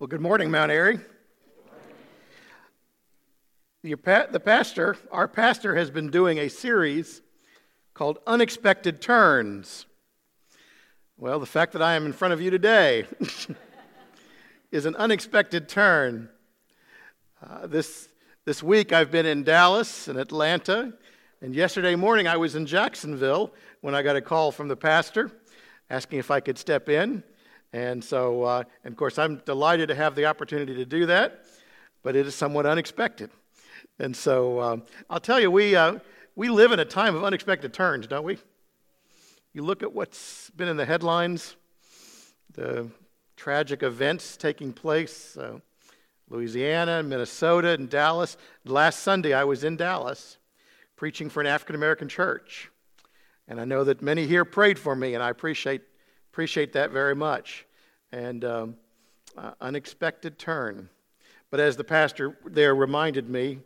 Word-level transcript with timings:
Well, 0.00 0.06
good 0.06 0.22
morning, 0.22 0.50
Mount 0.50 0.72
Airy. 0.72 0.98
The 3.82 3.96
pastor, 4.42 4.96
our 5.12 5.28
pastor, 5.28 5.76
has 5.76 5.90
been 5.90 6.08
doing 6.08 6.38
a 6.38 6.48
series 6.48 7.20
called 7.92 8.18
Unexpected 8.26 9.02
Turns. 9.02 9.84
Well, 11.18 11.38
the 11.38 11.44
fact 11.44 11.74
that 11.74 11.82
I 11.82 11.96
am 11.96 12.06
in 12.06 12.14
front 12.14 12.32
of 12.32 12.40
you 12.40 12.50
today 12.50 13.04
is 14.72 14.86
an 14.86 14.96
unexpected 14.96 15.68
turn. 15.68 16.30
Uh, 17.46 17.66
this, 17.66 18.08
this 18.46 18.62
week 18.62 18.94
I've 18.94 19.10
been 19.10 19.26
in 19.26 19.44
Dallas 19.44 20.08
and 20.08 20.18
Atlanta, 20.18 20.94
and 21.42 21.54
yesterday 21.54 21.94
morning 21.94 22.26
I 22.26 22.38
was 22.38 22.56
in 22.56 22.64
Jacksonville 22.64 23.52
when 23.82 23.94
I 23.94 24.00
got 24.00 24.16
a 24.16 24.22
call 24.22 24.50
from 24.50 24.68
the 24.68 24.76
pastor 24.76 25.30
asking 25.90 26.20
if 26.20 26.30
I 26.30 26.40
could 26.40 26.56
step 26.56 26.88
in. 26.88 27.22
And 27.72 28.02
so, 28.02 28.42
uh, 28.42 28.64
and 28.84 28.92
of 28.92 28.98
course, 28.98 29.18
I'm 29.18 29.36
delighted 29.44 29.88
to 29.88 29.94
have 29.94 30.14
the 30.14 30.26
opportunity 30.26 30.74
to 30.74 30.84
do 30.84 31.06
that, 31.06 31.44
but 32.02 32.16
it 32.16 32.26
is 32.26 32.34
somewhat 32.34 32.66
unexpected. 32.66 33.30
And 33.98 34.16
so, 34.16 34.60
um, 34.60 34.82
I'll 35.08 35.20
tell 35.20 35.38
you, 35.38 35.50
we, 35.50 35.76
uh, 35.76 35.98
we 36.34 36.48
live 36.48 36.72
in 36.72 36.80
a 36.80 36.84
time 36.84 37.14
of 37.14 37.22
unexpected 37.22 37.72
turns, 37.72 38.06
don't 38.06 38.24
we? 38.24 38.38
You 39.52 39.62
look 39.62 39.82
at 39.82 39.92
what's 39.92 40.50
been 40.50 40.68
in 40.68 40.76
the 40.76 40.86
headlines, 40.86 41.56
the 42.54 42.88
tragic 43.36 43.82
events 43.82 44.36
taking 44.36 44.72
place, 44.72 45.36
uh, 45.36 45.58
Louisiana, 46.28 47.02
Minnesota, 47.02 47.70
and 47.70 47.90
Dallas. 47.90 48.36
Last 48.64 49.00
Sunday, 49.00 49.32
I 49.32 49.44
was 49.44 49.64
in 49.64 49.76
Dallas 49.76 50.38
preaching 50.96 51.28
for 51.28 51.40
an 51.40 51.46
African 51.46 51.74
American 51.74 52.08
church. 52.08 52.70
And 53.48 53.60
I 53.60 53.64
know 53.64 53.82
that 53.84 54.00
many 54.02 54.26
here 54.26 54.44
prayed 54.44 54.78
for 54.78 54.94
me, 54.94 55.14
and 55.14 55.22
I 55.22 55.30
appreciate 55.30 55.82
Appreciate 56.32 56.72
that 56.74 56.92
very 56.92 57.14
much. 57.14 57.66
And 58.12 58.44
um, 58.44 58.76
uh, 59.36 59.52
unexpected 59.60 60.38
turn. 60.38 60.88
But 61.50 61.60
as 61.60 61.76
the 61.76 61.84
pastor 61.84 62.36
there 62.44 62.74
reminded 62.74 63.28
me, 63.28 63.58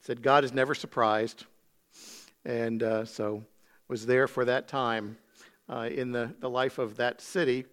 said 0.00 0.22
God 0.22 0.44
is 0.44 0.52
never 0.52 0.74
surprised, 0.74 1.44
and 2.44 2.82
uh, 2.82 3.04
so 3.04 3.44
was 3.88 4.06
there 4.06 4.26
for 4.26 4.44
that 4.46 4.68
time 4.68 5.18
uh, 5.68 5.88
in 5.92 6.12
the, 6.12 6.32
the 6.40 6.48
life 6.48 6.78
of 6.78 6.96
that 6.96 7.20
city. 7.20 7.66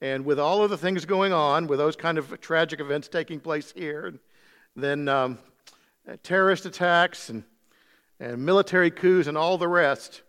And 0.00 0.24
with 0.24 0.38
all 0.38 0.62
of 0.62 0.70
the 0.70 0.78
things 0.78 1.04
going 1.04 1.32
on, 1.32 1.66
with 1.66 1.78
those 1.78 1.96
kind 1.96 2.18
of 2.18 2.40
tragic 2.40 2.80
events 2.80 3.08
taking 3.08 3.40
place 3.40 3.72
here, 3.76 4.06
and 4.06 4.18
then 4.76 5.08
um, 5.08 5.38
terrorist 6.22 6.64
attacks 6.64 7.28
and, 7.28 7.42
and 8.20 8.44
military 8.44 8.90
coups 8.90 9.26
and 9.26 9.36
all 9.36 9.58
the 9.58 9.68
rest, 9.68 10.22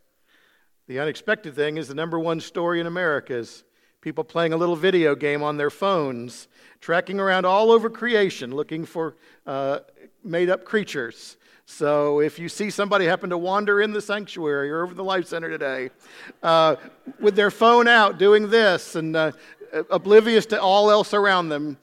the 0.91 0.99
unexpected 0.99 1.55
thing 1.55 1.77
is 1.77 1.87
the 1.87 1.95
number 1.95 2.19
one 2.19 2.41
story 2.41 2.81
in 2.81 2.85
America 2.85 3.33
is 3.33 3.63
people 4.01 4.25
playing 4.25 4.51
a 4.51 4.57
little 4.57 4.75
video 4.75 5.15
game 5.15 5.41
on 5.41 5.55
their 5.55 5.69
phones, 5.69 6.49
tracking 6.81 7.17
around 7.17 7.45
all 7.45 7.71
over 7.71 7.89
creation 7.89 8.53
looking 8.53 8.83
for 8.83 9.15
uh, 9.47 9.79
made 10.21 10.49
up 10.49 10.65
creatures. 10.65 11.37
So 11.65 12.19
if 12.19 12.37
you 12.37 12.49
see 12.49 12.69
somebody 12.69 13.05
happen 13.05 13.29
to 13.29 13.37
wander 13.37 13.79
in 13.79 13.93
the 13.93 14.01
sanctuary 14.01 14.69
or 14.69 14.83
over 14.83 14.93
the 14.93 15.03
Life 15.03 15.27
Center 15.27 15.49
today 15.49 15.91
uh, 16.43 16.75
with 17.21 17.37
their 17.37 17.51
phone 17.51 17.87
out 17.87 18.17
doing 18.17 18.49
this 18.49 18.95
and 18.95 19.15
uh, 19.15 19.31
oblivious 19.89 20.45
to 20.47 20.61
all 20.61 20.91
else 20.91 21.13
around 21.13 21.47
them, 21.47 21.77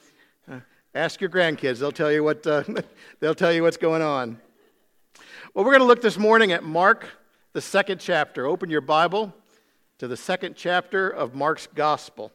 uh, 0.52 0.60
ask 0.94 1.18
your 1.18 1.30
grandkids. 1.30 1.78
They'll 1.78 1.92
tell 1.92 2.12
you, 2.12 2.22
what, 2.22 2.46
uh, 2.46 2.62
they'll 3.20 3.34
tell 3.34 3.54
you 3.54 3.62
what's 3.62 3.78
going 3.78 4.02
on. 4.02 4.38
Well, 5.54 5.64
we're 5.64 5.72
going 5.72 5.80
to 5.80 5.86
look 5.86 6.02
this 6.02 6.18
morning 6.18 6.52
at 6.52 6.62
Mark 6.62 7.08
the 7.52 7.60
second 7.60 7.98
chapter. 8.00 8.46
Open 8.46 8.70
your 8.70 8.80
Bible 8.80 9.34
to 9.98 10.06
the 10.06 10.16
second 10.16 10.54
chapter 10.56 11.08
of 11.08 11.34
Mark's 11.34 11.66
Gospel. 11.66 12.32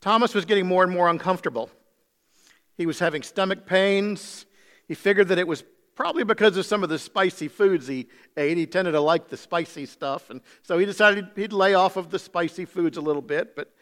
Thomas 0.00 0.34
was 0.34 0.44
getting 0.44 0.66
more 0.66 0.82
and 0.82 0.92
more 0.92 1.08
uncomfortable. 1.08 1.70
He 2.76 2.86
was 2.86 2.98
having 2.98 3.22
stomach 3.22 3.66
pains. 3.66 4.46
He 4.88 4.94
figured 4.94 5.28
that 5.28 5.38
it 5.38 5.46
was 5.46 5.62
Probably 5.94 6.24
because 6.24 6.56
of 6.56 6.64
some 6.64 6.82
of 6.82 6.88
the 6.88 6.98
spicy 6.98 7.48
foods 7.48 7.86
he 7.86 8.08
ate. 8.36 8.56
He 8.56 8.66
tended 8.66 8.94
to 8.94 9.00
like 9.00 9.28
the 9.28 9.36
spicy 9.36 9.86
stuff. 9.86 10.30
And 10.30 10.40
so 10.62 10.78
he 10.78 10.86
decided 10.86 11.28
he'd 11.36 11.52
lay 11.52 11.74
off 11.74 11.96
of 11.96 12.10
the 12.10 12.18
spicy 12.18 12.64
foods 12.64 12.96
a 12.96 13.00
little 13.00 13.22
bit. 13.22 13.54
But 13.54 13.72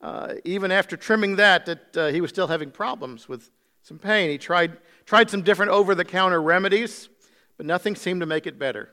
uh, 0.00 0.34
even 0.44 0.70
after 0.70 0.96
trimming 0.96 1.36
that, 1.36 1.68
uh, 1.96 2.06
he 2.08 2.20
was 2.20 2.30
still 2.30 2.46
having 2.46 2.70
problems 2.70 3.28
with 3.28 3.50
some 3.82 3.98
pain. 3.98 4.30
He 4.30 4.38
tried, 4.38 4.78
tried 5.04 5.28
some 5.28 5.42
different 5.42 5.72
over 5.72 5.94
the 5.94 6.04
counter 6.04 6.40
remedies, 6.40 7.08
but 7.56 7.66
nothing 7.66 7.96
seemed 7.96 8.20
to 8.20 8.26
make 8.26 8.46
it 8.46 8.58
better. 8.58 8.90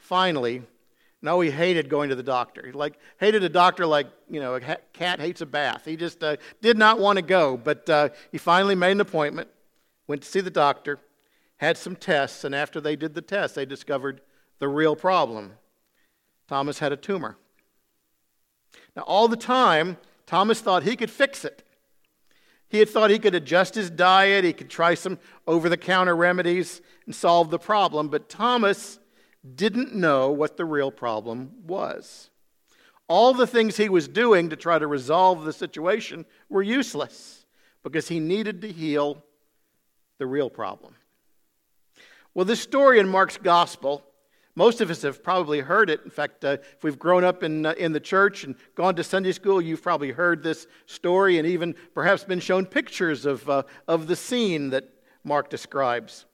Finally, 0.00 0.62
no, 1.22 1.40
he 1.40 1.50
hated 1.50 1.88
going 1.88 2.10
to 2.10 2.16
the 2.16 2.22
doctor. 2.22 2.66
He 2.66 2.72
like 2.72 2.98
hated 3.18 3.44
a 3.44 3.48
doctor 3.48 3.86
like 3.86 4.08
you 4.28 4.40
know 4.40 4.56
a 4.56 4.60
cat 4.60 5.20
hates 5.20 5.40
a 5.40 5.46
bath. 5.46 5.84
He 5.84 5.96
just 5.96 6.22
uh, 6.22 6.36
did 6.60 6.76
not 6.76 6.98
want 6.98 7.16
to 7.16 7.22
go. 7.22 7.56
But 7.56 7.88
uh, 7.88 8.08
he 8.32 8.38
finally 8.38 8.74
made 8.74 8.90
an 8.90 9.00
appointment, 9.00 9.48
went 10.08 10.22
to 10.22 10.28
see 10.28 10.40
the 10.40 10.50
doctor, 10.50 10.98
had 11.62 11.78
some 11.78 11.94
tests, 11.94 12.42
and 12.42 12.56
after 12.56 12.80
they 12.80 12.96
did 12.96 13.14
the 13.14 13.22
tests, 13.22 13.54
they 13.54 13.64
discovered 13.64 14.20
the 14.58 14.66
real 14.66 14.96
problem. 14.96 15.52
Thomas 16.48 16.80
had 16.80 16.90
a 16.90 16.96
tumor. 16.96 17.36
Now, 18.96 19.02
all 19.02 19.28
the 19.28 19.36
time, 19.36 19.96
Thomas 20.26 20.60
thought 20.60 20.82
he 20.82 20.96
could 20.96 21.10
fix 21.10 21.44
it. 21.44 21.62
He 22.68 22.80
had 22.80 22.88
thought 22.88 23.10
he 23.10 23.18
could 23.20 23.36
adjust 23.36 23.76
his 23.76 23.90
diet, 23.90 24.44
he 24.44 24.52
could 24.52 24.70
try 24.70 24.94
some 24.94 25.20
over 25.46 25.68
the 25.68 25.76
counter 25.76 26.16
remedies 26.16 26.80
and 27.06 27.14
solve 27.14 27.50
the 27.50 27.60
problem, 27.60 28.08
but 28.08 28.28
Thomas 28.28 28.98
didn't 29.54 29.94
know 29.94 30.32
what 30.32 30.56
the 30.56 30.64
real 30.64 30.90
problem 30.90 31.52
was. 31.64 32.30
All 33.06 33.34
the 33.34 33.46
things 33.46 33.76
he 33.76 33.88
was 33.88 34.08
doing 34.08 34.50
to 34.50 34.56
try 34.56 34.80
to 34.80 34.86
resolve 34.88 35.44
the 35.44 35.52
situation 35.52 36.24
were 36.48 36.62
useless 36.62 37.46
because 37.84 38.08
he 38.08 38.18
needed 38.18 38.62
to 38.62 38.72
heal 38.72 39.22
the 40.18 40.26
real 40.26 40.50
problem. 40.50 40.96
Well, 42.34 42.46
this 42.46 42.62
story 42.62 42.98
in 42.98 43.08
Mark's 43.08 43.36
gospel, 43.36 44.02
most 44.54 44.80
of 44.80 44.90
us 44.90 45.02
have 45.02 45.22
probably 45.22 45.60
heard 45.60 45.90
it. 45.90 46.00
In 46.02 46.10
fact, 46.10 46.46
uh, 46.46 46.56
if 46.62 46.82
we've 46.82 46.98
grown 46.98 47.24
up 47.24 47.42
in, 47.42 47.66
uh, 47.66 47.74
in 47.76 47.92
the 47.92 48.00
church 48.00 48.44
and 48.44 48.54
gone 48.74 48.94
to 48.96 49.04
Sunday 49.04 49.32
school, 49.32 49.60
you've 49.60 49.82
probably 49.82 50.12
heard 50.12 50.42
this 50.42 50.66
story 50.86 51.38
and 51.38 51.46
even 51.46 51.74
perhaps 51.94 52.24
been 52.24 52.40
shown 52.40 52.64
pictures 52.64 53.26
of, 53.26 53.48
uh, 53.50 53.64
of 53.86 54.06
the 54.06 54.16
scene 54.16 54.70
that 54.70 54.88
Mark 55.24 55.50
describes. 55.50 56.24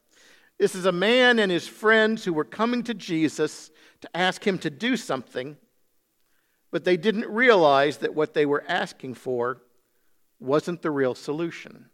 This 0.57 0.77
is 0.77 0.87
a 0.87 0.93
man 0.93 1.41
and 1.41 1.51
his 1.51 1.67
friends 1.67 2.25
who 2.25 2.33
were 2.33 2.45
coming 2.45 2.85
to 2.85 2.95
Jesus 2.95 3.71
to 4.01 4.17
ask 4.17 4.47
him 4.47 4.59
to 4.59 4.71
do 4.71 4.97
something, 4.97 5.57
but 6.71 6.85
they 6.85 6.97
didn't 6.97 7.29
realize 7.29 7.99
that 7.99 8.15
what 8.15 8.35
they 8.35 8.47
were 8.47 8.65
asking 8.69 9.15
for 9.15 9.63
wasn't 10.39 10.83
the 10.83 10.93
real 10.93 11.17
solution. 11.17 11.87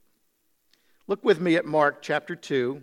Look 1.06 1.24
with 1.24 1.40
me 1.40 1.56
at 1.56 1.64
Mark 1.64 2.02
chapter 2.02 2.36
2 2.36 2.82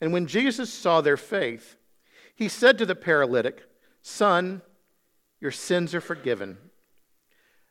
And 0.00 0.12
when 0.12 0.26
Jesus 0.26 0.72
saw 0.72 1.00
their 1.00 1.16
faith, 1.16 1.76
he 2.34 2.48
said 2.48 2.78
to 2.78 2.86
the 2.86 2.94
paralytic, 2.94 3.64
Son, 4.02 4.62
your 5.40 5.50
sins 5.50 5.94
are 5.94 6.00
forgiven. 6.00 6.58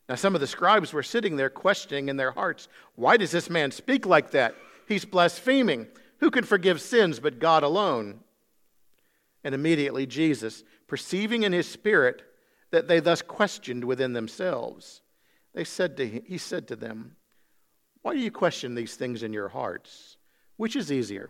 Now, 0.08 0.16
some 0.16 0.36
of 0.36 0.42
the 0.42 0.48
scribes 0.48 0.92
were 0.94 1.04
sitting 1.04 1.36
there 1.36 1.50
questioning 1.50 2.10
in 2.10 2.18
their 2.18 2.32
hearts, 2.32 2.68
Why 2.96 3.18
does 3.18 3.32
this 3.32 3.50
man 3.50 3.72
speak 3.72 4.06
like 4.06 4.32
that? 4.32 4.56
He's 4.88 5.06
blaspheming. 5.06 5.88
Who 6.20 6.32
can 6.32 6.44
forgive 6.44 6.82
sins 6.82 7.20
but 7.20 7.40
God 7.40 7.64
alone? 7.64 8.22
And 9.44 9.56
immediately 9.56 10.06
Jesus, 10.06 10.64
perceiving 10.88 11.44
in 11.44 11.54
his 11.54 11.68
spirit 11.68 12.24
that 12.72 12.88
they 12.88 13.00
thus 13.00 13.22
questioned 13.22 13.86
within 13.86 14.14
themselves, 14.14 15.02
they 15.54 15.64
said 15.64 15.98
to 15.98 16.08
him, 16.08 16.24
he 16.26 16.38
said 16.38 16.68
to 16.68 16.76
them, 16.76 17.16
Why 18.02 18.14
do 18.14 18.20
you 18.20 18.32
question 18.32 18.76
these 18.76 18.96
things 18.96 19.24
in 19.24 19.32
your 19.32 19.50
hearts? 19.50 20.18
Which 20.58 20.76
is 20.76 20.92
easier? 20.92 21.30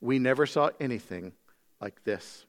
We 0.00 0.18
never 0.18 0.46
saw 0.46 0.70
anything 0.80 1.32
like 1.80 2.02
this. 2.04 2.46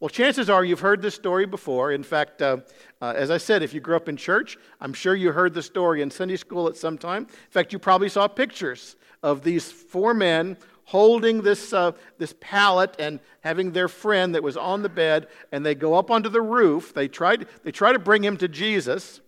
Well, 0.00 0.08
chances 0.08 0.48
are 0.48 0.64
you've 0.64 0.78
heard 0.78 1.02
this 1.02 1.16
story 1.16 1.44
before. 1.44 1.90
In 1.90 2.04
fact, 2.04 2.40
uh, 2.40 2.58
uh, 3.02 3.14
as 3.16 3.32
I 3.32 3.38
said, 3.38 3.64
if 3.64 3.74
you 3.74 3.80
grew 3.80 3.96
up 3.96 4.08
in 4.08 4.16
church, 4.16 4.56
I'm 4.80 4.92
sure 4.92 5.14
you 5.14 5.32
heard 5.32 5.54
the 5.54 5.62
story 5.62 6.02
in 6.02 6.10
Sunday 6.10 6.36
school 6.36 6.68
at 6.68 6.76
some 6.76 6.96
time. 6.98 7.22
In 7.24 7.50
fact, 7.50 7.72
you 7.72 7.80
probably 7.80 8.08
saw 8.08 8.28
pictures 8.28 8.94
of 9.24 9.42
these 9.42 9.72
four 9.72 10.14
men 10.14 10.56
holding 10.84 11.42
this, 11.42 11.72
uh, 11.72 11.92
this 12.16 12.32
pallet 12.40 12.94
and 13.00 13.18
having 13.40 13.72
their 13.72 13.88
friend 13.88 14.36
that 14.36 14.42
was 14.42 14.56
on 14.56 14.82
the 14.82 14.88
bed, 14.88 15.26
and 15.50 15.66
they 15.66 15.74
go 15.74 15.94
up 15.94 16.12
onto 16.12 16.28
the 16.28 16.40
roof. 16.40 16.94
They, 16.94 17.08
tried, 17.08 17.46
they 17.64 17.72
try 17.72 17.92
to 17.92 17.98
bring 17.98 18.22
him 18.22 18.36
to 18.36 18.46
Jesus. 18.46 19.20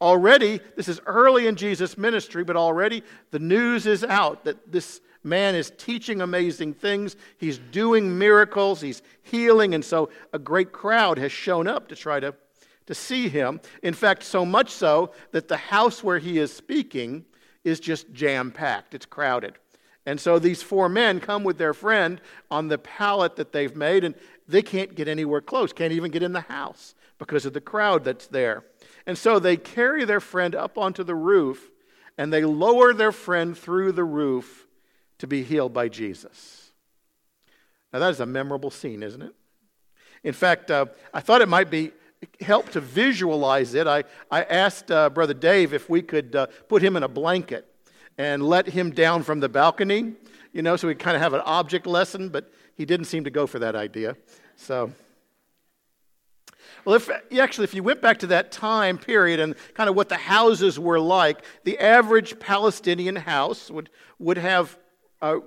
Already, 0.00 0.60
this 0.74 0.88
is 0.88 1.00
early 1.06 1.46
in 1.46 1.56
Jesus' 1.56 1.98
ministry, 1.98 2.44
but 2.44 2.56
already 2.56 3.02
the 3.30 3.38
news 3.38 3.86
is 3.86 4.02
out 4.02 4.44
that 4.44 4.72
this 4.72 5.02
man 5.24 5.54
is 5.54 5.72
teaching 5.76 6.20
amazing 6.20 6.74
things. 6.74 7.16
He's 7.38 7.58
doing 7.58 8.18
miracles. 8.18 8.80
He's 8.80 9.02
healing. 9.22 9.74
And 9.74 9.84
so 9.84 10.10
a 10.32 10.38
great 10.38 10.72
crowd 10.72 11.18
has 11.18 11.32
shown 11.32 11.66
up 11.66 11.88
to 11.88 11.96
try 11.96 12.20
to, 12.20 12.34
to 12.86 12.94
see 12.94 13.28
him. 13.28 13.60
In 13.82 13.94
fact, 13.94 14.22
so 14.22 14.44
much 14.44 14.70
so 14.70 15.12
that 15.32 15.48
the 15.48 15.56
house 15.56 16.02
where 16.02 16.18
he 16.18 16.38
is 16.38 16.52
speaking 16.52 17.24
is 17.64 17.80
just 17.80 18.12
jam 18.12 18.50
packed, 18.50 18.94
it's 18.94 19.06
crowded. 19.06 19.54
And 20.06 20.20
so 20.20 20.38
these 20.38 20.62
four 20.62 20.88
men 20.88 21.18
come 21.18 21.44
with 21.44 21.56
their 21.56 21.72
friend 21.72 22.20
on 22.50 22.68
the 22.68 22.76
pallet 22.76 23.36
that 23.36 23.52
they've 23.52 23.74
made, 23.74 24.04
and 24.04 24.14
they 24.46 24.60
can't 24.60 24.94
get 24.94 25.08
anywhere 25.08 25.40
close, 25.40 25.72
can't 25.72 25.94
even 25.94 26.10
get 26.10 26.22
in 26.22 26.34
the 26.34 26.42
house 26.42 26.94
because 27.18 27.46
of 27.46 27.54
the 27.54 27.60
crowd 27.60 28.04
that's 28.04 28.26
there. 28.26 28.64
And 29.06 29.16
so 29.16 29.38
they 29.38 29.56
carry 29.56 30.04
their 30.04 30.20
friend 30.20 30.54
up 30.54 30.76
onto 30.76 31.04
the 31.04 31.14
roof, 31.14 31.70
and 32.18 32.32
they 32.32 32.44
lower 32.44 32.92
their 32.92 33.12
friend 33.12 33.56
through 33.56 33.92
the 33.92 34.04
roof 34.04 34.63
to 35.24 35.28
be 35.28 35.42
healed 35.42 35.72
by 35.72 35.88
Jesus. 35.88 36.70
Now, 37.94 37.98
that 38.00 38.10
is 38.10 38.20
a 38.20 38.26
memorable 38.26 38.70
scene, 38.70 39.02
isn't 39.02 39.22
it? 39.22 39.32
In 40.22 40.34
fact, 40.34 40.70
uh, 40.70 40.84
I 41.14 41.20
thought 41.20 41.40
it 41.40 41.48
might 41.48 41.70
be 41.70 41.92
help 42.42 42.68
to 42.70 42.80
visualize 42.80 43.72
it. 43.72 43.86
I, 43.86 44.04
I 44.30 44.42
asked 44.42 44.90
uh, 44.90 45.08
Brother 45.08 45.32
Dave 45.32 45.72
if 45.72 45.88
we 45.88 46.02
could 46.02 46.36
uh, 46.36 46.46
put 46.68 46.82
him 46.82 46.94
in 46.96 47.02
a 47.02 47.08
blanket 47.08 47.66
and 48.18 48.42
let 48.42 48.66
him 48.66 48.90
down 48.90 49.22
from 49.22 49.40
the 49.40 49.48
balcony, 49.48 50.12
you 50.52 50.60
know, 50.60 50.76
so 50.76 50.88
we 50.88 50.94
kind 50.94 51.16
of 51.16 51.22
have 51.22 51.32
an 51.32 51.40
object 51.40 51.86
lesson, 51.86 52.28
but 52.28 52.52
he 52.76 52.84
didn't 52.84 53.06
seem 53.06 53.24
to 53.24 53.30
go 53.30 53.46
for 53.46 53.58
that 53.60 53.74
idea. 53.74 54.16
So. 54.56 54.92
Well, 56.84 56.96
if, 56.96 57.08
actually, 57.40 57.64
if 57.64 57.72
you 57.72 57.82
went 57.82 58.02
back 58.02 58.18
to 58.18 58.26
that 58.26 58.52
time 58.52 58.98
period 58.98 59.40
and 59.40 59.54
kind 59.72 59.88
of 59.88 59.96
what 59.96 60.10
the 60.10 60.16
houses 60.16 60.78
were 60.78 61.00
like, 61.00 61.42
the 61.64 61.78
average 61.78 62.38
Palestinian 62.38 63.16
house 63.16 63.70
would, 63.70 63.88
would 64.18 64.36
have 64.36 64.76
a, 65.20 65.38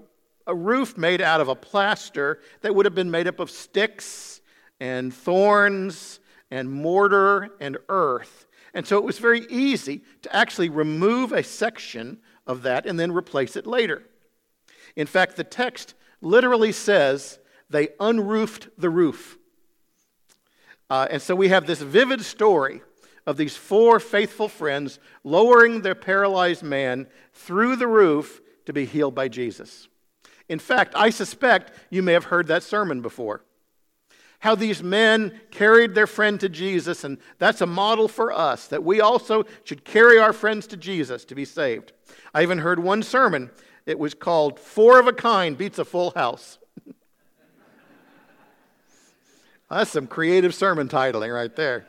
a 0.45 0.55
roof 0.55 0.97
made 0.97 1.21
out 1.21 1.41
of 1.41 1.47
a 1.47 1.55
plaster 1.55 2.39
that 2.61 2.73
would 2.73 2.85
have 2.85 2.95
been 2.95 3.11
made 3.11 3.27
up 3.27 3.39
of 3.39 3.51
sticks 3.51 4.41
and 4.79 5.13
thorns 5.13 6.19
and 6.51 6.71
mortar 6.71 7.49
and 7.59 7.77
earth. 7.89 8.45
And 8.73 8.85
so 8.85 8.97
it 8.97 9.03
was 9.03 9.19
very 9.19 9.45
easy 9.49 10.03
to 10.21 10.35
actually 10.35 10.69
remove 10.69 11.31
a 11.31 11.43
section 11.43 12.19
of 12.45 12.63
that 12.63 12.85
and 12.85 12.99
then 12.99 13.11
replace 13.11 13.55
it 13.55 13.65
later. 13.65 14.03
In 14.95 15.07
fact, 15.07 15.35
the 15.35 15.43
text 15.43 15.93
literally 16.21 16.71
says 16.71 17.39
they 17.69 17.89
unroofed 17.99 18.69
the 18.77 18.89
roof. 18.89 19.37
Uh, 20.89 21.07
and 21.09 21.21
so 21.21 21.35
we 21.35 21.49
have 21.49 21.67
this 21.67 21.81
vivid 21.81 22.21
story 22.21 22.81
of 23.25 23.35
these 23.35 23.57
four 23.57 23.99
faithful 23.99 24.47
friends 24.47 24.99
lowering 25.23 25.81
their 25.81 25.95
paralyzed 25.95 26.63
man 26.63 27.07
through 27.33 27.75
the 27.75 27.87
roof 27.87 28.41
to 28.67 28.73
be 28.73 28.85
healed 28.85 29.15
by 29.15 29.29
Jesus. 29.29 29.87
In 30.49 30.59
fact, 30.59 30.93
I 30.93 31.09
suspect 31.09 31.71
you 31.89 32.03
may 32.03 32.11
have 32.11 32.25
heard 32.25 32.47
that 32.47 32.63
sermon 32.63 33.01
before. 33.01 33.41
How 34.39 34.55
these 34.55 34.83
men 34.83 35.39
carried 35.51 35.95
their 35.95 36.05
friend 36.05 36.37
to 36.41 36.49
Jesus, 36.49 37.05
and 37.05 37.17
that's 37.39 37.61
a 37.61 37.65
model 37.65 38.09
for 38.09 38.31
us 38.31 38.67
that 38.67 38.83
we 38.83 38.99
also 38.99 39.45
should 39.63 39.85
carry 39.85 40.19
our 40.19 40.33
friends 40.33 40.67
to 40.67 40.77
Jesus 40.77 41.23
to 41.25 41.33
be 41.33 41.45
saved. 41.45 41.93
I 42.33 42.43
even 42.43 42.59
heard 42.59 42.79
one 42.79 43.03
sermon. 43.03 43.51
It 43.85 43.97
was 43.97 44.13
called 44.13 44.59
Four 44.59 44.99
of 44.99 45.07
a 45.07 45.13
Kind 45.13 45.57
Beats 45.57 45.79
a 45.79 45.85
Full 45.85 46.11
House. 46.11 46.59
that's 49.69 49.91
some 49.91 50.07
creative 50.07 50.53
sermon 50.53 50.89
titling 50.89 51.33
right 51.33 51.55
there. 51.55 51.87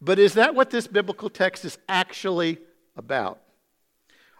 But 0.00 0.20
is 0.20 0.34
that 0.34 0.54
what 0.54 0.70
this 0.70 0.86
biblical 0.86 1.28
text 1.28 1.64
is 1.64 1.76
actually 1.88 2.58
about? 2.96 3.41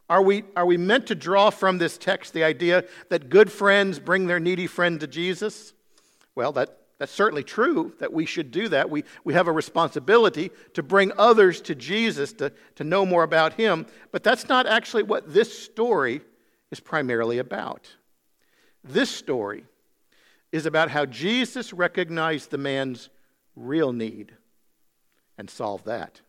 Are 0.08 0.22
we, 0.22 0.44
are 0.56 0.66
we 0.66 0.76
meant 0.76 1.06
to 1.06 1.14
draw 1.14 1.50
from 1.50 1.78
this 1.78 1.96
text 1.96 2.32
the 2.32 2.44
idea 2.44 2.84
that 3.08 3.30
good 3.30 3.50
friends 3.50 3.98
bring 3.98 4.26
their 4.26 4.40
needy 4.40 4.66
friend 4.66 5.00
to 5.00 5.06
Jesus? 5.06 5.72
Well, 6.34 6.52
that, 6.52 6.76
that's 6.98 7.12
certainly 7.12 7.44
true 7.44 7.94
that 7.98 8.12
we 8.12 8.26
should 8.26 8.50
do 8.50 8.68
that. 8.68 8.90
We, 8.90 9.04
we 9.24 9.34
have 9.34 9.48
a 9.48 9.52
responsibility 9.52 10.50
to 10.74 10.82
bring 10.82 11.12
others 11.16 11.60
to 11.62 11.74
Jesus 11.74 12.32
to, 12.34 12.52
to 12.76 12.84
know 12.84 13.06
more 13.06 13.22
about 13.22 13.54
him. 13.54 13.86
But 14.10 14.22
that's 14.22 14.48
not 14.48 14.66
actually 14.66 15.04
what 15.04 15.32
this 15.32 15.56
story 15.56 16.20
is 16.70 16.80
primarily 16.80 17.38
about. 17.38 17.94
This 18.84 19.10
story 19.10 19.64
is 20.50 20.66
about 20.66 20.90
how 20.90 21.06
Jesus 21.06 21.72
recognized 21.72 22.50
the 22.50 22.58
man's 22.58 23.08
real 23.56 23.92
need 23.92 24.32
and 25.38 25.48
solved 25.48 25.86
that. 25.86 26.20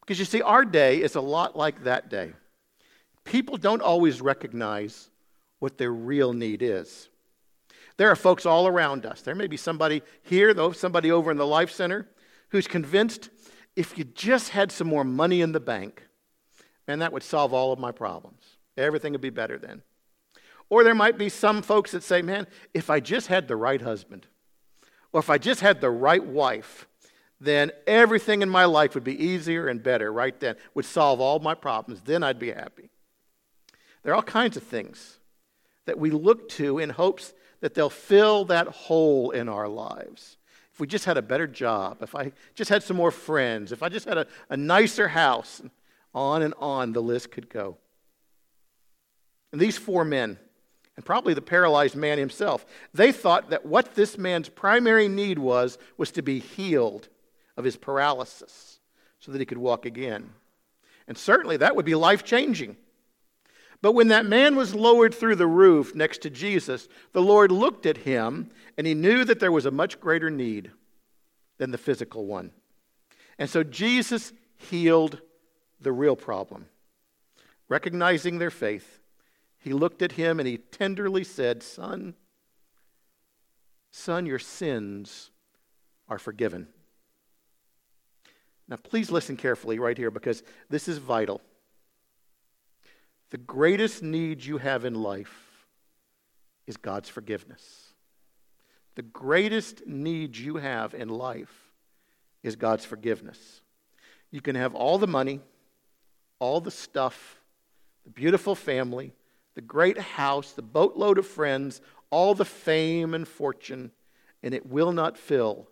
Because 0.00 0.18
you 0.18 0.24
see, 0.24 0.42
our 0.42 0.64
day 0.64 1.00
is 1.00 1.14
a 1.14 1.20
lot 1.20 1.56
like 1.56 1.84
that 1.84 2.10
day 2.10 2.32
people 3.24 3.56
don't 3.56 3.82
always 3.82 4.20
recognize 4.20 5.10
what 5.58 5.78
their 5.78 5.92
real 5.92 6.32
need 6.32 6.62
is. 6.62 7.08
There 7.96 8.10
are 8.10 8.16
folks 8.16 8.46
all 8.46 8.66
around 8.66 9.06
us. 9.06 9.22
There 9.22 9.34
may 9.34 9.46
be 9.46 9.56
somebody 9.56 10.02
here, 10.22 10.54
though, 10.54 10.72
somebody 10.72 11.10
over 11.12 11.30
in 11.30 11.36
the 11.36 11.46
Life 11.46 11.70
Center, 11.70 12.08
who's 12.48 12.66
convinced 12.66 13.30
if 13.76 13.96
you 13.96 14.04
just 14.04 14.50
had 14.50 14.72
some 14.72 14.86
more 14.86 15.04
money 15.04 15.40
in 15.40 15.52
the 15.52 15.60
bank, 15.60 16.02
man, 16.86 16.98
that 16.98 17.12
would 17.12 17.22
solve 17.22 17.54
all 17.54 17.72
of 17.72 17.78
my 17.78 17.92
problems. 17.92 18.42
Everything 18.76 19.12
would 19.12 19.20
be 19.20 19.30
better 19.30 19.58
then. 19.58 19.82
Or 20.68 20.84
there 20.84 20.94
might 20.94 21.18
be 21.18 21.28
some 21.28 21.62
folks 21.62 21.92
that 21.92 22.02
say, 22.02 22.22
man, 22.22 22.46
if 22.72 22.88
I 22.88 23.00
just 23.00 23.26
had 23.26 23.46
the 23.46 23.56
right 23.56 23.80
husband, 23.80 24.26
or 25.12 25.20
if 25.20 25.28
I 25.28 25.38
just 25.38 25.60
had 25.60 25.80
the 25.80 25.90
right 25.90 26.24
wife, 26.24 26.88
then 27.40 27.72
everything 27.86 28.40
in 28.40 28.48
my 28.48 28.64
life 28.64 28.94
would 28.94 29.04
be 29.04 29.22
easier 29.22 29.68
and 29.68 29.82
better 29.82 30.12
right 30.12 30.38
then, 30.40 30.56
would 30.74 30.84
solve 30.84 31.20
all 31.20 31.40
my 31.40 31.54
problems. 31.54 32.00
Then 32.04 32.22
I'd 32.22 32.38
be 32.38 32.52
happy. 32.52 32.90
There 34.02 34.12
are 34.12 34.16
all 34.16 34.22
kinds 34.22 34.56
of 34.56 34.62
things 34.62 35.18
that 35.86 35.98
we 35.98 36.10
look 36.10 36.48
to 36.50 36.78
in 36.78 36.90
hopes 36.90 37.32
that 37.60 37.74
they'll 37.74 37.90
fill 37.90 38.44
that 38.46 38.68
hole 38.68 39.30
in 39.30 39.48
our 39.48 39.68
lives. 39.68 40.36
If 40.72 40.80
we 40.80 40.86
just 40.86 41.04
had 41.04 41.16
a 41.16 41.22
better 41.22 41.46
job, 41.46 41.98
if 42.02 42.14
I 42.14 42.32
just 42.54 42.70
had 42.70 42.82
some 42.82 42.96
more 42.96 43.10
friends, 43.10 43.72
if 43.72 43.82
I 43.82 43.88
just 43.88 44.08
had 44.08 44.18
a, 44.18 44.26
a 44.48 44.56
nicer 44.56 45.08
house, 45.08 45.62
on 46.14 46.42
and 46.42 46.54
on 46.58 46.92
the 46.92 47.02
list 47.02 47.30
could 47.30 47.48
go. 47.48 47.76
And 49.50 49.60
these 49.60 49.78
four 49.78 50.04
men, 50.04 50.38
and 50.96 51.04
probably 51.04 51.34
the 51.34 51.42
paralyzed 51.42 51.96
man 51.96 52.18
himself, 52.18 52.66
they 52.92 53.12
thought 53.12 53.50
that 53.50 53.66
what 53.66 53.94
this 53.94 54.18
man's 54.18 54.48
primary 54.48 55.08
need 55.08 55.38
was 55.38 55.78
was 55.96 56.10
to 56.12 56.22
be 56.22 56.38
healed 56.38 57.08
of 57.56 57.64
his 57.64 57.76
paralysis 57.76 58.78
so 59.20 59.32
that 59.32 59.40
he 59.40 59.46
could 59.46 59.58
walk 59.58 59.86
again. 59.86 60.30
And 61.06 61.16
certainly 61.16 61.58
that 61.58 61.76
would 61.76 61.84
be 61.84 61.94
life 61.94 62.24
changing. 62.24 62.76
But 63.82 63.92
when 63.92 64.08
that 64.08 64.24
man 64.24 64.54
was 64.54 64.76
lowered 64.76 65.12
through 65.12 65.36
the 65.36 65.46
roof 65.46 65.94
next 65.94 66.22
to 66.22 66.30
Jesus, 66.30 66.88
the 67.12 67.20
Lord 67.20 67.50
looked 67.50 67.84
at 67.84 67.98
him 67.98 68.48
and 68.78 68.86
he 68.86 68.94
knew 68.94 69.24
that 69.24 69.40
there 69.40 69.52
was 69.52 69.66
a 69.66 69.72
much 69.72 70.00
greater 70.00 70.30
need 70.30 70.70
than 71.58 71.72
the 71.72 71.78
physical 71.78 72.24
one. 72.24 72.52
And 73.38 73.50
so 73.50 73.64
Jesus 73.64 74.32
healed 74.56 75.20
the 75.80 75.90
real 75.90 76.14
problem. 76.14 76.66
Recognizing 77.68 78.38
their 78.38 78.50
faith, 78.50 79.00
he 79.58 79.72
looked 79.72 80.00
at 80.00 80.12
him 80.12 80.38
and 80.38 80.48
he 80.48 80.58
tenderly 80.58 81.24
said, 81.24 81.62
Son, 81.62 82.14
son, 83.90 84.26
your 84.26 84.38
sins 84.38 85.30
are 86.08 86.18
forgiven. 86.18 86.68
Now, 88.68 88.76
please 88.76 89.10
listen 89.10 89.36
carefully 89.36 89.80
right 89.80 89.98
here 89.98 90.10
because 90.10 90.44
this 90.70 90.86
is 90.86 90.98
vital. 90.98 91.40
The 93.32 93.38
greatest 93.38 94.02
need 94.02 94.44
you 94.44 94.58
have 94.58 94.84
in 94.84 94.94
life 94.94 95.66
is 96.66 96.76
God's 96.76 97.08
forgiveness. 97.08 97.94
The 98.94 99.00
greatest 99.00 99.86
need 99.86 100.36
you 100.36 100.56
have 100.56 100.92
in 100.92 101.08
life 101.08 101.70
is 102.42 102.56
God's 102.56 102.84
forgiveness. 102.84 103.62
You 104.30 104.42
can 104.42 104.54
have 104.54 104.74
all 104.74 104.98
the 104.98 105.06
money, 105.06 105.40
all 106.40 106.60
the 106.60 106.70
stuff, 106.70 107.40
the 108.04 108.10
beautiful 108.10 108.54
family, 108.54 109.14
the 109.54 109.62
great 109.62 109.96
house, 109.96 110.52
the 110.52 110.60
boatload 110.60 111.16
of 111.16 111.26
friends, 111.26 111.80
all 112.10 112.34
the 112.34 112.44
fame 112.44 113.14
and 113.14 113.26
fortune, 113.26 113.92
and 114.42 114.52
it 114.52 114.66
will 114.66 114.92
not 114.92 115.16
fill 115.16 115.68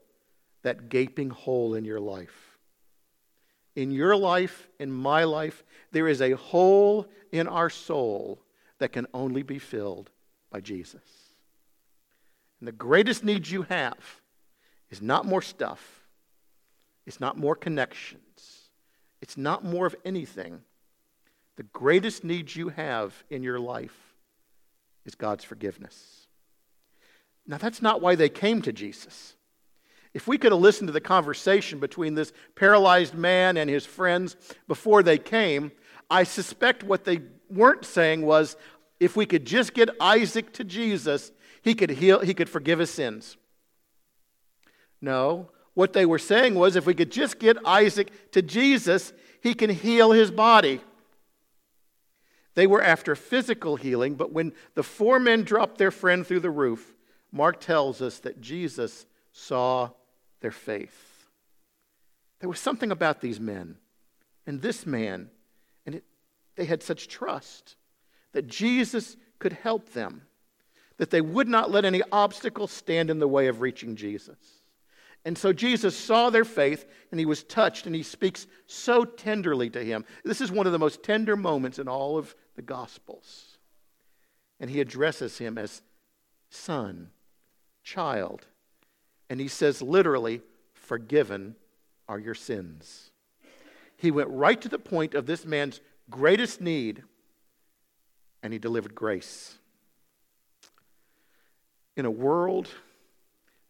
that 0.63 0.89
gaping 0.89 1.29
hole 1.29 1.75
in 1.75 1.85
your 1.85 2.01
life. 2.01 2.50
In 3.77 3.91
your 3.91 4.17
life, 4.17 4.69
in 4.79 4.91
my 4.91 5.25
life, 5.25 5.65
there 5.93 6.09
is 6.09 6.21
a 6.21 6.33
hole 6.33 7.07
in 7.33 7.47
our 7.47 7.71
soul 7.71 8.43
that 8.79 8.93
can 8.93 9.07
only 9.15 9.43
be 9.43 9.59
filled 9.59 10.11
by 10.51 10.61
Jesus. 10.61 11.03
And 12.59 12.69
the 12.69 12.73
greatest 12.73 13.25
need 13.25 13.49
you 13.49 13.63
have 13.63 14.21
is 14.91 15.01
not 15.01 15.25
more 15.25 15.43
stuff, 15.43 16.07
it's 17.07 17.21
not 17.21 17.39
more 17.39 17.55
connections, 17.55 18.71
it's 19.23 19.37
not 19.37 19.65
more 19.65 19.87
of 19.87 19.97
anything. 20.05 20.61
The 21.57 21.63
greatest 21.65 22.25
need 22.25 22.55
you 22.55 22.71
have 22.71 23.23
in 23.29 23.43
your 23.43 23.61
life 23.61 24.15
is 25.05 25.15
God's 25.15 25.45
forgiveness. 25.45 26.27
Now, 27.47 27.59
that's 27.59 27.83
not 27.83 28.01
why 28.01 28.15
they 28.15 28.29
came 28.29 28.63
to 28.63 28.73
Jesus. 28.73 29.35
If 30.13 30.27
we 30.27 30.39
could 30.39 30.53
have 30.53 30.61
listened 30.61 30.89
to 30.89 30.93
the 30.93 31.01
conversation 31.01 31.79
between 31.79 32.15
this 32.15 32.33
paralyzed 32.57 33.15
man 33.15 33.57
and 33.57 33.71
his 33.71 33.87
friends 33.87 34.37
before 34.67 35.03
they 35.03 35.19
came, 35.19 35.71
I 36.11 36.25
suspect 36.25 36.83
what 36.83 37.05
they 37.05 37.21
weren't 37.49 37.85
saying 37.85 38.23
was 38.23 38.57
if 38.99 39.17
we 39.17 39.25
could 39.25 39.47
just 39.47 39.73
get 39.73 39.89
Isaac 40.01 40.53
to 40.55 40.65
Jesus, 40.65 41.31
he 41.63 41.75
could 41.75 41.91
heal, 41.91 42.21
he 42.21 42.35
could 42.35 42.49
forgive 42.49 42.81
his 42.81 42.91
sins. 42.91 43.37
No, 45.01 45.51
what 45.75 45.93
they 45.93 46.05
were 46.05 46.19
saying 46.19 46.57
was 46.57 46.77
if 46.77 46.87
we 46.87 46.95
could 46.95 47.13
just 47.13 47.39
get 47.39 47.57
Isaac 47.65 48.33
to 48.33 48.43
Jesus, 48.43 49.13
he 49.41 49.55
can 49.55 49.71
heal 49.71 50.11
his 50.11 50.31
body. 50.31 50.81
They 52.55 52.67
were 52.67 52.83
after 52.83 53.15
physical 53.15 53.77
healing, 53.77 54.17
but 54.17 54.33
when 54.33 54.53
the 54.75 54.83
four 54.83 55.21
men 55.21 55.45
dropped 55.45 55.79
their 55.79 55.93
friend 55.93 56.27
through 56.27 56.41
the 56.41 56.51
roof, 56.51 56.95
Mark 57.33 57.61
tells 57.61 58.03
us 58.03 58.19
that 58.19 58.41
Jesus 58.41 59.07
saw 59.33 59.91
their 60.41 60.51
faith. 60.51 61.29
There 62.41 62.49
was 62.49 62.61
something 62.61 62.91
about 62.91 63.21
these 63.21 63.39
men 63.39 63.77
and 64.47 64.63
this 64.63 64.87
man, 64.87 65.31
and 65.87 65.97
it, 65.97 66.05
they 66.57 66.65
had 66.65 66.83
such 66.83 67.09
trust 67.09 67.77
that 68.33 68.47
Jesus 68.47 69.17
could 69.39 69.53
help 69.53 69.93
them, 69.93 70.23
that 70.97 71.11
they 71.11 71.21
would 71.21 71.49
not 71.49 71.71
let 71.71 71.85
any 71.85 72.03
obstacle 72.11 72.67
stand 72.67 73.11
in 73.11 73.19
the 73.19 73.29
way 73.29 73.49
of 73.49 73.61
reaching 73.61 73.97
Jesus. 73.97 74.39
And 75.25 75.37
so 75.37 75.53
Jesus 75.53 75.97
saw 75.97 76.31
their 76.31 76.45
faith 76.45 76.87
and 77.11 77.21
he 77.21 77.27
was 77.27 77.43
touched 77.43 77.87
and 77.87 77.95
he 77.95 78.03
speaks 78.03 78.47
so 78.67 79.05
tenderly 79.05 79.69
to 79.71 79.85
him. 79.85 80.05
This 80.25 80.41
is 80.41 80.51
one 80.51 80.67
of 80.67 80.73
the 80.73 80.79
most 80.79 81.03
tender 81.03 81.37
moments 81.37 81.79
in 81.79 81.89
all 81.89 82.17
of 82.17 82.35
the 82.57 82.63
Gospels. 82.63 83.59
And 84.59 84.71
he 84.71 84.81
addresses 84.81 85.39
him 85.39 85.59
as 85.59 85.83
son, 86.49 87.11
child. 87.83 88.47
And 89.31 89.41
he 89.41 89.49
says 89.49 89.81
literally, 89.81 90.43
Forgiven 90.75 91.55
are 92.09 92.19
your 92.19 92.35
sins. 92.35 93.13
He 93.97 94.11
went 94.11 94.29
right 94.29 94.61
to 94.61 94.69
the 94.69 94.79
point 94.79 95.15
of 95.15 95.25
this 95.25 95.47
man's 95.47 95.81
greatest 96.11 96.61
need 96.61 97.05
and 98.43 98.53
he 98.53 98.59
delivered 98.59 98.95
grace. 98.95 99.59
In 101.97 102.07
a 102.07 102.11
world 102.11 102.69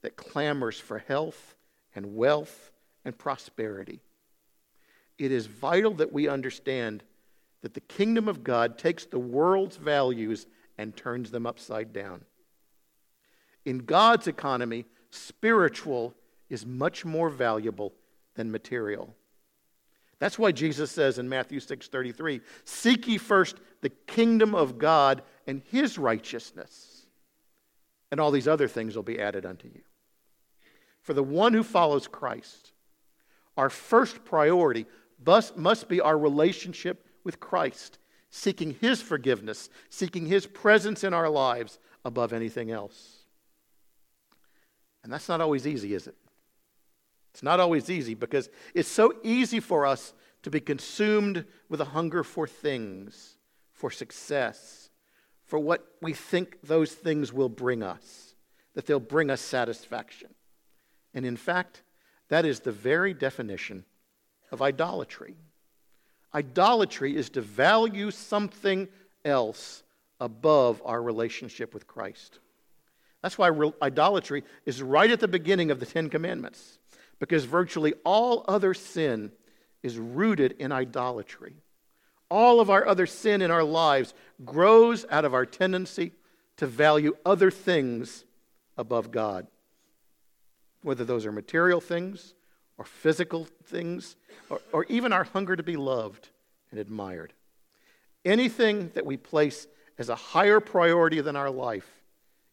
that 0.03 0.17
clamors 0.17 0.79
for 0.79 0.99
health 0.99 1.57
and 1.95 2.15
wealth 2.17 2.71
and 3.05 3.19
prosperity, 3.19 4.01
it 5.19 5.33
is 5.33 5.47
vital 5.47 5.93
that 5.95 6.13
we 6.13 6.29
understand 6.29 7.03
that 7.63 7.75
the 7.75 7.81
kingdom 7.81 8.29
of 8.29 8.43
God 8.43 8.79
takes 8.79 9.05
the 9.05 9.19
world's 9.19 9.77
values 9.77 10.47
and 10.79 10.97
turns 10.97 11.31
them 11.31 11.47
upside 11.47 11.93
down. 11.93 12.25
In 13.67 13.79
God's 13.79 14.27
economy, 14.27 14.87
spiritual 15.11 16.15
is 16.49 16.65
much 16.65 17.05
more 17.05 17.29
valuable 17.29 17.93
than 18.35 18.51
material. 18.51 19.15
That's 20.19 20.39
why 20.39 20.53
Jesus 20.53 20.91
says 20.91 21.19
in 21.19 21.29
Matthew 21.29 21.61
6:33, 21.61 22.43
"Seek 22.65 23.07
ye 23.09 23.19
first 23.19 23.57
the 23.81 23.91
kingdom 23.91 24.55
of 24.55 24.79
God 24.79 25.23
and 25.47 25.63
his 25.63 25.99
righteousness, 25.99 27.07
and 28.11 28.21
all 28.21 28.31
these 28.31 28.49
other 28.49 28.69
things 28.69 28.95
will 28.95 29.03
be 29.03 29.19
added 29.19 29.47
unto 29.47 29.69
you." 29.69 29.83
For 31.01 31.15
the 31.15 31.23
one 31.23 31.55
who 31.55 31.63
follows 31.63 32.07
Christ, 32.07 32.73
our 33.57 33.71
first 33.71 34.25
priority 34.25 34.87
must, 35.25 35.89
be 35.89 36.01
our 36.01 36.19
relationship 36.19 37.07
with 37.25 37.41
Christ, 37.41 37.99
seeking 38.29 38.73
his 38.73 39.01
forgiveness, 39.03 39.71
seeking 39.89 40.27
his 40.27 40.47
presence 40.47 41.03
in 41.03 41.15
our 41.15 41.31
lives 41.31 41.79
above 42.05 42.33
anything 42.33 42.71
else. 42.71 43.20
And 45.03 45.13
that's 45.13 45.29
not 45.29 45.41
always 45.41 45.67
easy, 45.67 45.95
is 45.95 46.07
it? 46.07 46.17
It's 47.33 47.43
not 47.43 47.61
always 47.61 47.89
easy 47.89 48.15
because 48.15 48.49
it's 48.75 48.89
so 48.89 49.15
easy 49.23 49.61
for 49.61 49.87
us 49.87 50.13
to 50.43 50.51
be 50.51 50.61
consumed 50.61 51.45
with 51.69 51.81
a 51.81 51.87
hunger 51.87 52.25
for 52.25 52.47
things, 52.47 53.37
for 53.73 53.91
success, 53.91 54.91
for 55.45 55.59
what 55.59 55.87
we 56.01 56.13
think 56.13 56.59
those 56.63 56.93
things 56.93 57.33
will 57.33 57.49
bring 57.49 57.83
us, 57.83 58.35
that 58.75 58.87
they'll 58.87 59.01
bring 59.01 59.31
us 59.31 59.41
satisfaction. 59.41 60.31
And 61.15 61.25
in 61.27 61.37
fact, 61.37 61.83
that 62.29 62.45
is 62.45 62.61
the 62.61 62.73
very 62.73 63.15
definition 63.15 63.85
of 64.51 64.63
idolatry. 64.63 65.37
Idolatry 66.35 67.17
is 67.17 67.31
to 67.31 67.41
value 67.41 68.11
something 68.11 68.89
else 69.25 69.83
above 70.21 70.81
our 70.85 71.03
relationship 71.03 71.75
with 71.75 71.87
Christ. 71.87 72.39
That's 73.23 73.37
why 73.37 73.51
idolatry 73.83 74.45
is 74.65 74.83
right 74.83 75.11
at 75.11 75.21
the 75.21 75.29
beginning 75.29 75.71
of 75.71 75.81
the 75.81 75.87
Ten 75.87 76.09
Commandments 76.09 76.79
because 77.21 77.45
virtually 77.45 77.95
all 78.05 78.45
other 78.49 78.75
sin 78.75 79.31
is 79.83 79.99
rooted 79.99 80.53
in 80.59 80.73
idolatry. 80.73 81.55
All 82.31 82.61
of 82.61 82.71
our 82.71 82.87
other 82.87 83.07
sin 83.07 83.43
in 83.43 83.51
our 83.51 83.63
lives 83.63 84.15
grows 84.45 85.05
out 85.11 85.25
of 85.25 85.35
our 85.35 85.47
tendency 85.47 86.13
to 86.57 86.67
value 86.67 87.17
other 87.25 87.51
things 87.51 88.25
above 88.77 89.11
God. 89.11 89.47
Whether 90.83 91.05
those 91.05 91.27
are 91.27 91.33
material 91.33 91.81
things 91.81 92.35
or 92.79 92.85
physical 92.85 93.47
things 93.65 94.17
or, 94.49 94.61
or 94.73 94.85
even 94.85 95.13
our 95.13 95.25
hunger 95.25 95.57
to 95.57 95.63
be 95.63 95.77
loved 95.77 96.31
and 96.71 96.81
admired. 96.81 97.35
Anything 98.25 98.91
that 98.95 99.05
we 99.05 99.17
place 99.17 99.67
as 99.99 100.09
a 100.09 100.15
higher 100.15 100.61
priority 100.61 101.21
than 101.21 101.37
our 101.37 101.51
life, 101.51 102.00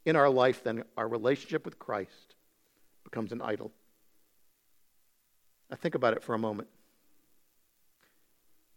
in 0.07 0.15
our 0.15 0.29
life 0.29 0.63
then 0.63 0.83
our 0.95 1.05
relationship 1.07 1.65
with 1.65 1.77
Christ, 1.77 2.35
becomes 3.03 3.33
an 3.33 3.41
idol. 3.41 3.73
Now, 5.69 5.75
think 5.75 5.95
about 5.95 6.13
it 6.13 6.23
for 6.23 6.33
a 6.33 6.37
moment. 6.37 6.69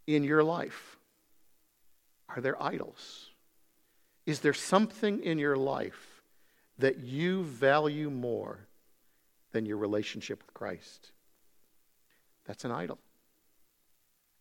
In 0.09 0.25
your 0.25 0.43
life, 0.43 0.99
are 2.29 2.41
there 2.41 2.61
idols? 2.61 3.31
Is 4.27 4.41
there 4.41 4.53
something 4.53 5.23
in 5.23 5.39
your 5.39 5.55
life 5.55 6.21
that 6.81 6.99
you 6.99 7.45
value 7.45 8.11
more 8.11 8.67
than 9.53 9.65
your 9.65 9.77
relationship 9.77 10.43
with 10.45 10.53
Christ? 10.53 11.13
That's 12.45 12.65
an 12.65 12.73
idol. 12.73 12.99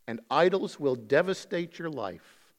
And 0.08 0.22
idols 0.32 0.80
will 0.80 0.96
devastate 0.96 1.78
your 1.78 1.92
life 1.92 2.56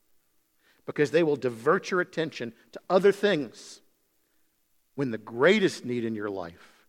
because 0.86 1.10
they 1.10 1.24
will 1.24 1.34
divert 1.34 1.90
your 1.90 2.00
attention 2.00 2.52
to 2.70 2.80
other 2.88 3.10
things 3.10 3.80
when 5.00 5.10
the 5.10 5.16
greatest 5.16 5.82
need 5.82 6.04
in 6.04 6.14
your 6.14 6.28
life 6.28 6.84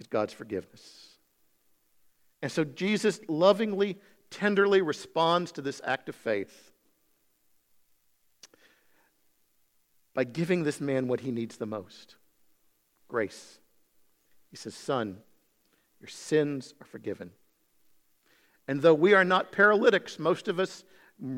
is 0.00 0.08
God's 0.08 0.32
forgiveness. 0.32 1.10
And 2.42 2.50
so 2.50 2.64
Jesus 2.64 3.20
lovingly, 3.28 4.00
tenderly 4.32 4.82
responds 4.82 5.52
to 5.52 5.62
this 5.62 5.80
act 5.84 6.08
of 6.08 6.16
faith 6.16 6.72
by 10.12 10.24
giving 10.24 10.64
this 10.64 10.80
man 10.80 11.06
what 11.06 11.20
he 11.20 11.30
needs 11.30 11.56
the 11.56 11.66
most 11.66 12.16
grace. 13.06 13.60
He 14.50 14.56
says, 14.56 14.74
Son, 14.74 15.18
your 16.00 16.08
sins 16.08 16.74
are 16.80 16.86
forgiven. 16.88 17.30
And 18.66 18.82
though 18.82 18.92
we 18.92 19.14
are 19.14 19.24
not 19.24 19.52
paralytics, 19.52 20.18
most 20.18 20.48
of 20.48 20.58
us 20.58 20.82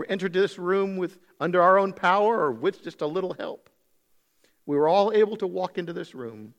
entered 0.08 0.32
this 0.32 0.58
room 0.58 0.96
with 0.96 1.18
under 1.38 1.60
our 1.60 1.78
own 1.78 1.92
power 1.92 2.40
or 2.40 2.50
with 2.50 2.82
just 2.82 3.02
a 3.02 3.06
little 3.06 3.34
help. 3.34 3.68
We 4.68 4.76
were 4.76 4.86
all 4.86 5.14
able 5.14 5.38
to 5.38 5.46
walk 5.46 5.78
into 5.78 5.94
this 5.94 6.14
room. 6.14 6.52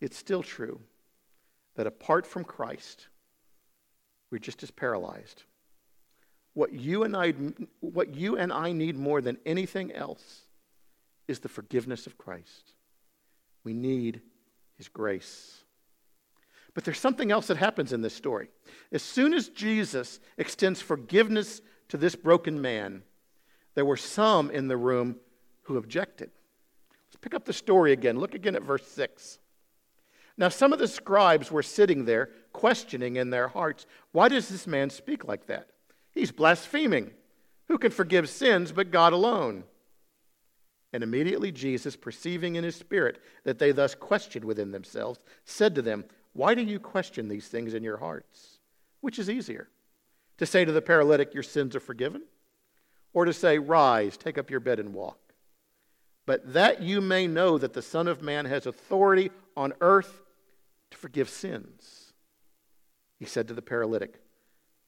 It's 0.00 0.16
still 0.16 0.42
true 0.42 0.80
that 1.76 1.86
apart 1.86 2.26
from 2.26 2.42
Christ, 2.42 3.06
we're 4.32 4.40
just 4.40 4.64
as 4.64 4.72
paralyzed. 4.72 5.44
What 6.52 6.72
you 6.72 7.04
and 7.04 7.16
I, 7.16 7.30
what 7.78 8.16
you 8.16 8.36
and 8.36 8.52
I 8.52 8.72
need 8.72 8.98
more 8.98 9.20
than 9.20 9.38
anything 9.46 9.92
else 9.92 10.40
is 11.28 11.38
the 11.38 11.48
forgiveness 11.48 12.08
of 12.08 12.18
Christ. 12.18 12.72
We 13.62 13.72
need 13.72 14.20
his 14.76 14.88
grace. 14.88 15.62
But 16.74 16.82
there's 16.82 16.98
something 16.98 17.30
else 17.30 17.46
that 17.46 17.56
happens 17.56 17.92
in 17.92 18.02
this 18.02 18.14
story. 18.14 18.48
As 18.90 19.04
soon 19.04 19.32
as 19.32 19.48
Jesus 19.50 20.18
extends 20.38 20.82
forgiveness 20.82 21.60
to 21.88 21.96
this 21.96 22.16
broken 22.16 22.60
man, 22.60 23.04
there 23.76 23.84
were 23.84 23.96
some 23.96 24.50
in 24.50 24.66
the 24.66 24.76
room 24.76 25.20
who 25.66 25.76
objected. 25.76 26.30
Let's 27.08 27.16
pick 27.20 27.34
up 27.34 27.44
the 27.44 27.52
story 27.52 27.92
again. 27.92 28.18
Look 28.18 28.34
again 28.34 28.56
at 28.56 28.62
verse 28.62 28.86
6. 28.86 29.38
Now, 30.38 30.48
some 30.48 30.72
of 30.72 30.78
the 30.78 30.88
scribes 30.88 31.50
were 31.50 31.62
sitting 31.62 32.04
there, 32.04 32.30
questioning 32.52 33.16
in 33.16 33.30
their 33.30 33.48
hearts, 33.48 33.86
Why 34.12 34.28
does 34.28 34.48
this 34.48 34.66
man 34.66 34.90
speak 34.90 35.24
like 35.24 35.46
that? 35.46 35.68
He's 36.12 36.32
blaspheming. 36.32 37.10
Who 37.68 37.78
can 37.78 37.90
forgive 37.90 38.28
sins 38.28 38.70
but 38.70 38.90
God 38.90 39.12
alone? 39.12 39.64
And 40.92 41.02
immediately 41.02 41.50
Jesus, 41.52 41.96
perceiving 41.96 42.54
in 42.54 42.64
his 42.64 42.76
spirit 42.76 43.18
that 43.44 43.58
they 43.58 43.72
thus 43.72 43.94
questioned 43.94 44.44
within 44.44 44.70
themselves, 44.70 45.18
said 45.44 45.74
to 45.74 45.82
them, 45.82 46.04
Why 46.32 46.54
do 46.54 46.62
you 46.62 46.78
question 46.78 47.28
these 47.28 47.48
things 47.48 47.74
in 47.74 47.82
your 47.82 47.96
hearts? 47.96 48.58
Which 49.00 49.18
is 49.18 49.28
easier? 49.28 49.68
To 50.38 50.46
say 50.46 50.64
to 50.64 50.72
the 50.72 50.82
paralytic, 50.82 51.34
Your 51.34 51.42
sins 51.42 51.74
are 51.74 51.80
forgiven? 51.80 52.22
Or 53.12 53.24
to 53.24 53.32
say, 53.32 53.58
Rise, 53.58 54.16
take 54.16 54.38
up 54.38 54.50
your 54.50 54.60
bed 54.60 54.78
and 54.78 54.92
walk? 54.92 55.25
But 56.26 56.52
that 56.54 56.82
you 56.82 57.00
may 57.00 57.26
know 57.26 57.56
that 57.56 57.72
the 57.72 57.82
Son 57.82 58.08
of 58.08 58.20
Man 58.20 58.44
has 58.44 58.66
authority 58.66 59.30
on 59.56 59.72
earth 59.80 60.20
to 60.90 60.96
forgive 60.98 61.28
sins. 61.28 62.12
He 63.18 63.24
said 63.24 63.48
to 63.48 63.54
the 63.54 63.62
paralytic, 63.62 64.20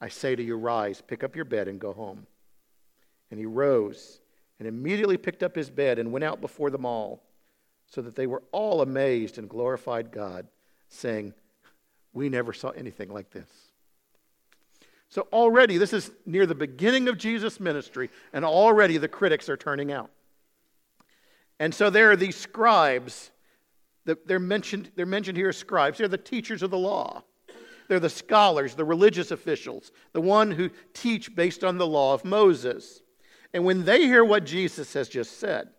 I 0.01 0.09
say 0.09 0.37
to 0.37 0.43
you, 0.43 0.57
rise, 0.57 1.01
pick 1.01 1.25
up 1.25 1.35
your 1.35 1.45
bed, 1.45 1.69
and 1.69 1.81
go 1.81 1.93
home. 1.93 2.27
And 3.31 3.39
he 3.39 3.47
rose 3.47 4.21
and 4.59 4.67
immediately 4.67 5.17
picked 5.17 5.43
up 5.43 5.55
his 5.55 5.71
bed 5.71 5.99
and 5.99 6.13
went 6.13 6.25
out 6.25 6.41
before 6.41 6.71
them 6.71 6.85
all, 6.85 7.23
so 7.87 8.03
that 8.03 8.17
they 8.17 8.27
were 8.27 8.43
all 8.53 8.83
amazed 8.83 9.39
and 9.39 9.49
glorified 9.49 10.11
God, 10.11 10.47
saying, 10.89 11.33
We 12.13 12.29
never 12.29 12.53
saw 12.53 12.71
anything 12.71 13.09
like 13.09 13.31
this. 13.31 13.49
So 15.09 15.27
already, 15.33 15.79
this 15.79 15.93
is 15.93 16.11
near 16.27 16.45
the 16.45 16.55
beginning 16.55 17.09
of 17.09 17.17
Jesus' 17.17 17.61
ministry, 17.61 18.11
and 18.33 18.45
already 18.45 18.99
the 18.99 19.09
critics 19.09 19.49
are 19.49 19.57
turning 19.57 19.91
out. 19.91 20.11
And 21.61 21.75
so 21.75 21.91
there 21.91 22.11
are 22.11 22.17
these 22.17 22.37
scribes 22.37 23.31
they're 24.27 24.39
mentioned, 24.39 24.91
they're 24.97 25.07
mentioned 25.07 25.37
here 25.37 25.51
as 25.51 25.57
scribes. 25.57 25.99
They're 25.99 26.09
the 26.09 26.17
teachers 26.17 26.63
of 26.63 26.71
the 26.71 26.79
law. 26.79 27.25
They're 27.89 28.01
the 28.01 28.11
scholars, 28.11 28.75
the 28.75 28.85
religious 28.85 29.31
officials, 29.31 29.93
the 30.13 30.21
one 30.21 30.51
who 30.51 30.71
teach 30.93 31.35
based 31.35 31.65
on 31.65 31.79
the 31.79 31.87
law 31.87 32.15
of 32.15 32.25
Moses. 32.25 33.03
And 33.53 33.65
when 33.65 33.85
they 33.85 34.03
hear 34.03 34.25
what 34.25 34.45
Jesus 34.45 34.93
has 34.93 35.09
just 35.09 35.39
said, 35.39 35.71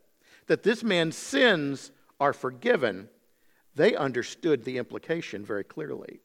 that 0.48 0.64
this 0.64 0.84
man's 0.84 1.16
sins 1.16 1.92
are 2.20 2.34
forgiven, 2.34 3.10
they 3.76 3.96
understood 3.96 4.64
the 4.64 4.78
implication 4.78 5.46
very 5.46 5.64
clearly. 5.64 6.22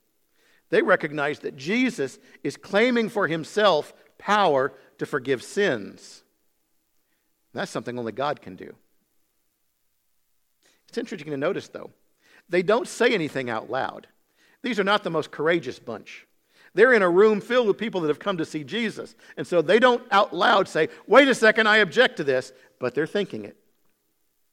They 0.70 0.82
recognized 0.82 1.42
that 1.42 1.56
Jesus 1.56 2.18
is 2.42 2.56
claiming 2.56 3.10
for 3.10 3.28
himself 3.28 3.92
power 4.18 4.72
to 4.98 5.06
forgive 5.06 5.42
sins. 5.42 6.24
That's 7.52 7.70
something 7.70 7.98
only 7.98 8.12
God 8.12 8.40
can 8.40 8.56
do. 8.56 8.74
It's 10.94 10.98
interesting 10.98 11.32
to 11.32 11.36
notice, 11.36 11.66
though, 11.66 11.90
they 12.48 12.62
don't 12.62 12.86
say 12.86 13.12
anything 13.12 13.50
out 13.50 13.68
loud. 13.68 14.06
These 14.62 14.78
are 14.78 14.84
not 14.84 15.02
the 15.02 15.10
most 15.10 15.32
courageous 15.32 15.80
bunch. 15.80 16.24
They're 16.72 16.92
in 16.92 17.02
a 17.02 17.10
room 17.10 17.40
filled 17.40 17.66
with 17.66 17.78
people 17.78 18.00
that 18.02 18.08
have 18.08 18.20
come 18.20 18.36
to 18.36 18.44
see 18.44 18.62
Jesus. 18.62 19.16
And 19.36 19.44
so 19.44 19.60
they 19.60 19.80
don't 19.80 20.04
out 20.12 20.32
loud 20.32 20.68
say, 20.68 20.90
wait 21.08 21.26
a 21.26 21.34
second, 21.34 21.66
I 21.66 21.78
object 21.78 22.18
to 22.18 22.24
this, 22.24 22.52
but 22.78 22.94
they're 22.94 23.08
thinking 23.08 23.44
it 23.44 23.56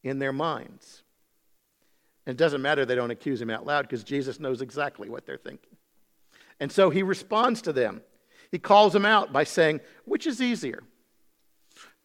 in 0.01 0.17
their 0.17 0.33
minds. 0.33 1.03
And 2.25 2.33
it 2.33 2.37
doesn't 2.37 2.63
matter 2.63 2.87
they 2.87 2.95
don't 2.95 3.11
accuse 3.11 3.39
him 3.39 3.51
out 3.51 3.67
loud 3.67 3.83
because 3.83 4.03
Jesus 4.03 4.39
knows 4.39 4.63
exactly 4.63 5.09
what 5.09 5.27
they're 5.27 5.37
thinking. 5.37 5.77
And 6.59 6.71
so 6.71 6.89
he 6.89 7.03
responds 7.03 7.61
to 7.61 7.71
them. 7.71 8.01
He 8.51 8.57
calls 8.57 8.93
them 8.93 9.05
out 9.05 9.31
by 9.31 9.43
saying, 9.43 9.81
Which 10.05 10.25
is 10.25 10.41
easier? 10.41 10.81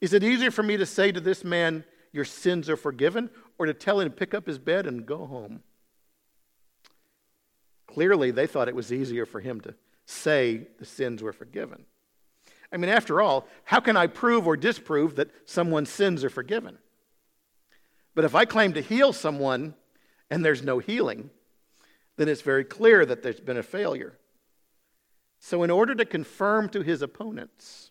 Is 0.03 0.13
it 0.13 0.23
easier 0.23 0.51
for 0.51 0.63
me 0.63 0.77
to 0.77 0.85
say 0.85 1.11
to 1.11 1.21
this 1.21 1.43
man, 1.43 1.85
Your 2.13 2.27
sins 2.27 2.69
are 2.69 2.77
forgiven, 2.77 3.31
or 3.59 3.67
to 3.67 3.75
tell 3.75 4.01
him 4.01 4.11
to 4.11 4.17
pick 4.17 4.35
up 4.35 4.47
his 4.47 4.59
bed 4.59 4.87
and 4.87 5.07
go 5.07 5.27
home. 5.27 5.63
Clearly, 7.87 8.31
they 8.31 8.47
thought 8.47 8.69
it 8.69 8.75
was 8.75 8.93
easier 8.93 9.25
for 9.25 9.41
him 9.41 9.61
to 9.63 9.75
say 10.05 10.67
the 10.79 10.85
sins 10.85 11.23
were 11.23 11.33
forgiven. 11.33 11.85
I 12.73 12.77
mean, 12.77 12.91
after 12.91 13.21
all, 13.21 13.47
how 13.65 13.81
can 13.81 13.97
I 13.97 14.07
prove 14.07 14.47
or 14.47 14.57
disprove 14.57 15.17
that 15.17 15.31
someone's 15.49 15.91
sins 15.91 16.25
are 16.25 16.31
forgiven? 16.31 16.79
But 18.15 18.25
if 18.25 18.35
I 18.35 18.45
claim 18.45 18.73
to 18.75 18.81
heal 18.81 19.13
someone 19.13 19.75
and 20.31 20.45
there's 20.45 20.63
no 20.63 20.79
healing, 20.79 21.31
then 22.17 22.29
it's 22.29 22.43
very 22.43 22.65
clear 22.65 23.07
that 23.07 23.23
there's 23.23 23.41
been 23.41 23.59
a 23.59 23.63
failure. 23.63 24.19
So, 25.39 25.63
in 25.63 25.71
order 25.71 25.95
to 25.95 26.05
confirm 26.05 26.69
to 26.71 26.83
his 26.83 27.03
opponents 27.03 27.91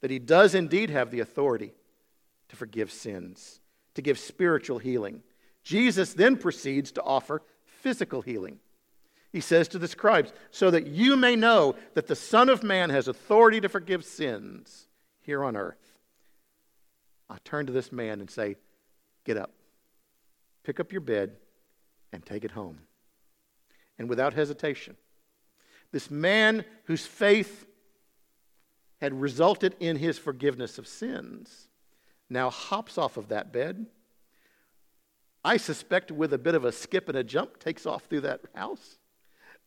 that 0.00 0.10
he 0.10 0.18
does 0.18 0.54
indeed 0.54 0.90
have 0.90 1.10
the 1.10 1.20
authority 1.20 1.72
to 2.48 2.56
forgive 2.56 2.90
sins, 2.90 3.60
to 3.94 4.02
give 4.02 4.18
spiritual 4.18 4.78
healing. 4.78 5.22
Jesus 5.62 6.14
then 6.14 6.36
proceeds 6.36 6.92
to 6.92 7.02
offer 7.02 7.42
physical 7.64 8.22
healing. 8.22 8.58
He 9.32 9.40
says 9.40 9.68
to 9.68 9.78
the 9.78 9.88
scribes, 9.88 10.32
So 10.50 10.70
that 10.70 10.86
you 10.86 11.16
may 11.16 11.36
know 11.36 11.76
that 11.94 12.06
the 12.06 12.16
Son 12.16 12.48
of 12.48 12.62
Man 12.62 12.90
has 12.90 13.08
authority 13.08 13.60
to 13.60 13.68
forgive 13.68 14.04
sins 14.04 14.88
here 15.20 15.44
on 15.44 15.56
earth. 15.56 15.98
I 17.28 17.36
turn 17.44 17.66
to 17.66 17.72
this 17.72 17.92
man 17.92 18.20
and 18.20 18.30
say, 18.30 18.56
Get 19.24 19.36
up, 19.36 19.52
pick 20.64 20.80
up 20.80 20.92
your 20.92 21.00
bed, 21.00 21.36
and 22.12 22.24
take 22.24 22.44
it 22.44 22.50
home. 22.52 22.80
And 23.98 24.08
without 24.08 24.34
hesitation, 24.34 24.96
this 25.92 26.10
man 26.10 26.64
whose 26.84 27.06
faith 27.06 27.66
had 29.00 29.20
resulted 29.20 29.76
in 29.78 29.96
his 29.96 30.18
forgiveness 30.18 30.78
of 30.78 30.86
sins 30.86 31.68
now 32.30 32.48
hops 32.48 32.96
off 32.96 33.16
of 33.16 33.28
that 33.28 33.52
bed. 33.52 33.86
I 35.44 35.56
suspect 35.56 36.10
with 36.10 36.32
a 36.32 36.38
bit 36.38 36.54
of 36.54 36.64
a 36.64 36.72
skip 36.72 37.08
and 37.08 37.18
a 37.18 37.24
jump, 37.24 37.58
takes 37.58 37.84
off 37.84 38.04
through 38.04 38.22
that 38.22 38.40
house 38.54 38.98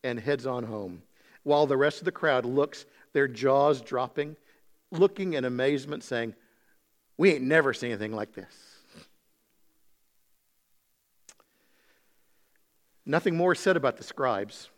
and 0.03 0.19
heads 0.19 0.45
on 0.45 0.63
home. 0.63 1.03
While 1.43 1.67
the 1.67 1.77
rest 1.77 1.99
of 1.99 2.05
the 2.05 2.11
crowd 2.11 2.45
looks, 2.45 2.85
their 3.11 3.27
jaws 3.27 3.81
dropping, 3.81 4.37
looking 4.91 5.33
in 5.33 5.45
amazement, 5.45 6.03
saying, 6.03 6.35
We 7.17 7.33
ain't 7.33 7.43
never 7.43 7.73
seen 7.73 7.91
anything 7.91 8.13
like 8.13 8.33
this. 8.33 8.73
Nothing 13.05 13.35
more 13.35 13.53
said 13.53 13.75
about 13.75 13.97
the 13.97 14.03
scribes, 14.03 14.69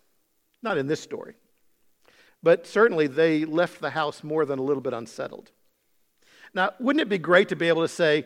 not 0.64 0.80
in 0.80 0.88
this 0.88 1.00
story. 1.00 1.36
But 2.42 2.66
certainly 2.66 3.08
they 3.08 3.46
left 3.46 3.82
the 3.82 3.92
house 3.92 4.24
more 4.24 4.46
than 4.46 4.58
a 4.58 4.64
little 4.64 4.82
bit 4.82 4.94
unsettled. 4.94 5.52
Now, 6.56 6.72
wouldn't 6.80 7.02
it 7.02 7.10
be 7.10 7.18
great 7.18 7.50
to 7.50 7.56
be 7.56 7.68
able 7.68 7.82
to 7.82 7.88
say, 7.88 8.26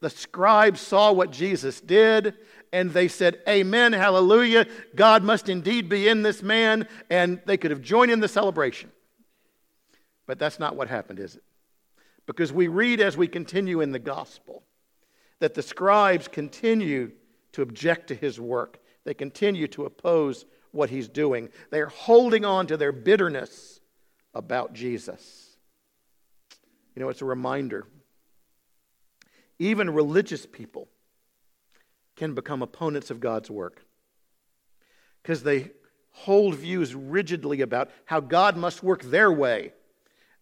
the 0.00 0.10
scribes 0.10 0.80
saw 0.80 1.12
what 1.12 1.30
Jesus 1.30 1.80
did 1.80 2.34
and 2.72 2.90
they 2.90 3.06
said, 3.06 3.40
Amen, 3.48 3.92
hallelujah, 3.92 4.66
God 4.94 5.22
must 5.22 5.48
indeed 5.48 5.88
be 5.88 6.08
in 6.08 6.22
this 6.22 6.42
man, 6.42 6.88
and 7.08 7.40
they 7.46 7.56
could 7.56 7.70
have 7.70 7.80
joined 7.80 8.10
in 8.10 8.20
the 8.20 8.28
celebration. 8.28 8.90
But 10.26 10.38
that's 10.38 10.58
not 10.58 10.74
what 10.74 10.88
happened, 10.88 11.20
is 11.20 11.36
it? 11.36 11.44
Because 12.26 12.52
we 12.52 12.66
read 12.66 13.00
as 13.00 13.16
we 13.16 13.28
continue 13.28 13.80
in 13.80 13.92
the 13.92 13.98
gospel 13.98 14.64
that 15.38 15.54
the 15.54 15.62
scribes 15.62 16.28
continue 16.28 17.12
to 17.52 17.62
object 17.62 18.08
to 18.08 18.14
his 18.14 18.40
work, 18.40 18.78
they 19.04 19.14
continue 19.14 19.68
to 19.68 19.84
oppose 19.84 20.44
what 20.72 20.90
he's 20.90 21.08
doing. 21.08 21.50
They're 21.70 21.86
holding 21.86 22.44
on 22.44 22.66
to 22.66 22.76
their 22.76 22.92
bitterness 22.92 23.80
about 24.34 24.72
Jesus. 24.72 25.45
You 26.96 27.02
know, 27.02 27.10
it's 27.10 27.22
a 27.22 27.26
reminder. 27.26 27.86
Even 29.58 29.90
religious 29.90 30.46
people 30.46 30.88
can 32.16 32.34
become 32.34 32.62
opponents 32.62 33.10
of 33.10 33.20
God's 33.20 33.50
work 33.50 33.84
because 35.22 35.42
they 35.42 35.70
hold 36.10 36.54
views 36.54 36.94
rigidly 36.94 37.60
about 37.60 37.90
how 38.06 38.20
God 38.20 38.56
must 38.56 38.82
work 38.82 39.02
their 39.02 39.30
way. 39.30 39.72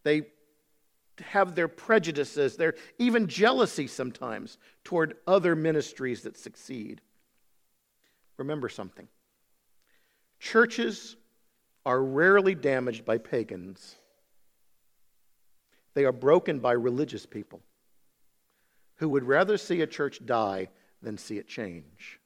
They 0.04 0.22
have 1.20 1.56
their 1.56 1.68
prejudices, 1.68 2.56
their 2.56 2.74
even 2.98 3.26
jealousy 3.26 3.88
sometimes 3.88 4.58
toward 4.84 5.16
other 5.26 5.56
ministries 5.56 6.22
that 6.22 6.36
succeed. 6.36 7.00
Remember 8.36 8.68
something 8.68 9.08
churches 10.38 11.16
are 11.86 12.02
rarely 12.02 12.54
damaged 12.54 13.04
by 13.04 13.16
pagans 13.16 13.96
they 15.94 16.04
are 16.04 16.12
broken 16.12 16.58
by 16.58 16.72
religious 16.72 17.24
people 17.24 17.62
who 18.96 19.08
would 19.08 19.24
rather 19.24 19.56
see 19.56 19.80
a 19.80 19.86
church 19.86 20.24
die 20.24 20.68
than 21.02 21.18
see 21.18 21.38
it 21.38 21.48
change. 21.48 22.20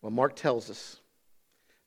Well, 0.00 0.10
Mark 0.10 0.36
tells 0.36 0.70
us 0.70 1.00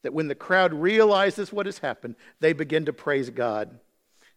that 0.02 0.14
when 0.14 0.28
the 0.28 0.36
crowd 0.36 0.74
realizes 0.74 1.52
what 1.52 1.66
has 1.66 1.80
happened, 1.80 2.16
they 2.40 2.54
begin 2.54 2.86
to 2.86 2.94
praise 2.94 3.30
God, 3.30 3.80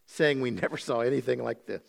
saying, 0.05 0.41
We 0.41 0.51
never 0.51 0.77
saw 0.77 0.99
anything 0.99 1.43
like 1.43 1.65
this. 1.65 1.83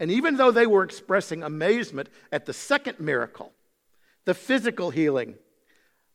And 0.00 0.10
even 0.10 0.36
though 0.36 0.52
they 0.52 0.66
were 0.66 0.84
expressing 0.84 1.42
amazement 1.42 2.08
at 2.30 2.46
the 2.46 2.52
second 2.52 3.00
miracle, 3.00 3.52
the 4.24 4.34
physical 4.34 4.90
healing, 4.90 5.34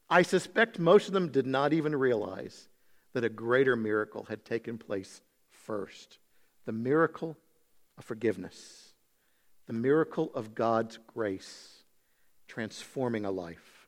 I 0.10 0.22
suspect 0.22 0.80
most 0.80 1.08
of 1.08 1.14
them 1.14 1.32
did 1.32 1.46
not 1.46 1.74
even 1.74 1.96
realize 1.96 2.70
that 3.12 3.26
a 3.26 3.30
greater 3.30 3.76
miracle 3.76 4.24
had 4.24 4.46
taken 4.46 4.78
place 4.78 5.22
first 5.52 6.20
the 6.66 6.72
miracle 6.72 7.38
of 7.98 8.06
forgiveness, 8.06 8.94
the 9.68 9.74
miracle 9.74 10.32
of 10.34 10.56
God's 10.56 11.00
grace 11.14 11.84
transforming 12.48 13.26
a 13.26 13.32
life. 13.32 13.88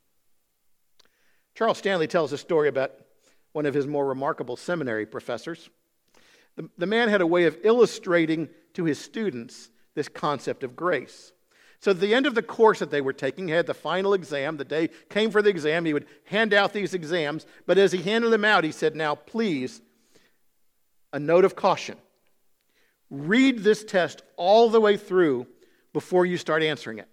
Charles 1.53 1.77
Stanley 1.77 2.07
tells 2.07 2.33
a 2.33 2.37
story 2.37 2.67
about 2.67 2.91
one 3.53 3.65
of 3.65 3.73
his 3.73 3.87
more 3.87 4.05
remarkable 4.05 4.57
seminary 4.57 5.05
professors. 5.05 5.69
The, 6.57 6.69
the 6.77 6.85
man 6.85 7.09
had 7.09 7.21
a 7.21 7.27
way 7.27 7.45
of 7.45 7.57
illustrating 7.63 8.49
to 8.73 8.83
his 8.83 8.99
students 8.99 9.69
this 9.93 10.09
concept 10.09 10.63
of 10.63 10.75
grace. 10.75 11.31
So 11.79 11.91
at 11.91 11.99
the 11.99 12.13
end 12.13 12.25
of 12.25 12.35
the 12.35 12.41
course 12.41 12.79
that 12.79 12.91
they 12.91 13.01
were 13.01 13.13
taking, 13.13 13.47
he 13.47 13.53
had 13.53 13.67
the 13.67 13.73
final 13.73 14.13
exam. 14.13 14.57
The 14.57 14.65
day 14.65 14.89
came 15.09 15.31
for 15.31 15.41
the 15.41 15.49
exam. 15.49 15.85
He 15.85 15.93
would 15.93 16.07
hand 16.25 16.53
out 16.53 16.73
these 16.73 16.93
exams. 16.93 17.45
But 17.65 17.77
as 17.77 17.91
he 17.91 18.01
handed 18.01 18.31
them 18.31 18.45
out, 18.45 18.63
he 18.63 18.71
said, 18.71 18.95
Now, 18.95 19.15
please, 19.15 19.81
a 21.13 21.19
note 21.19 21.45
of 21.45 21.55
caution. 21.55 21.97
Read 23.09 23.59
this 23.59 23.83
test 23.83 24.23
all 24.35 24.69
the 24.69 24.81
way 24.81 24.97
through 24.97 25.47
before 25.93 26.25
you 26.25 26.37
start 26.37 26.63
answering 26.63 26.99
it. 26.99 27.07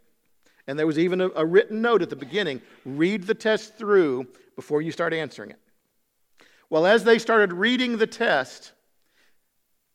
And 0.67 0.79
there 0.79 0.87
was 0.87 0.99
even 0.99 1.21
a, 1.21 1.29
a 1.31 1.45
written 1.45 1.83
note 1.83 2.03
at 2.03 2.11
the 2.11 2.17
beginning 2.17 2.63
read 2.85 3.25
the 3.25 3.35
test 3.35 3.77
through 3.77 4.27
before 4.57 4.83
you 4.83 4.93
start 4.93 5.13
answering 5.13 5.51
it. 5.51 5.59
Well, 6.71 6.87
as 6.87 7.05
they 7.05 7.19
started 7.19 7.53
reading 7.53 7.99
the 7.99 8.07
test, 8.07 8.73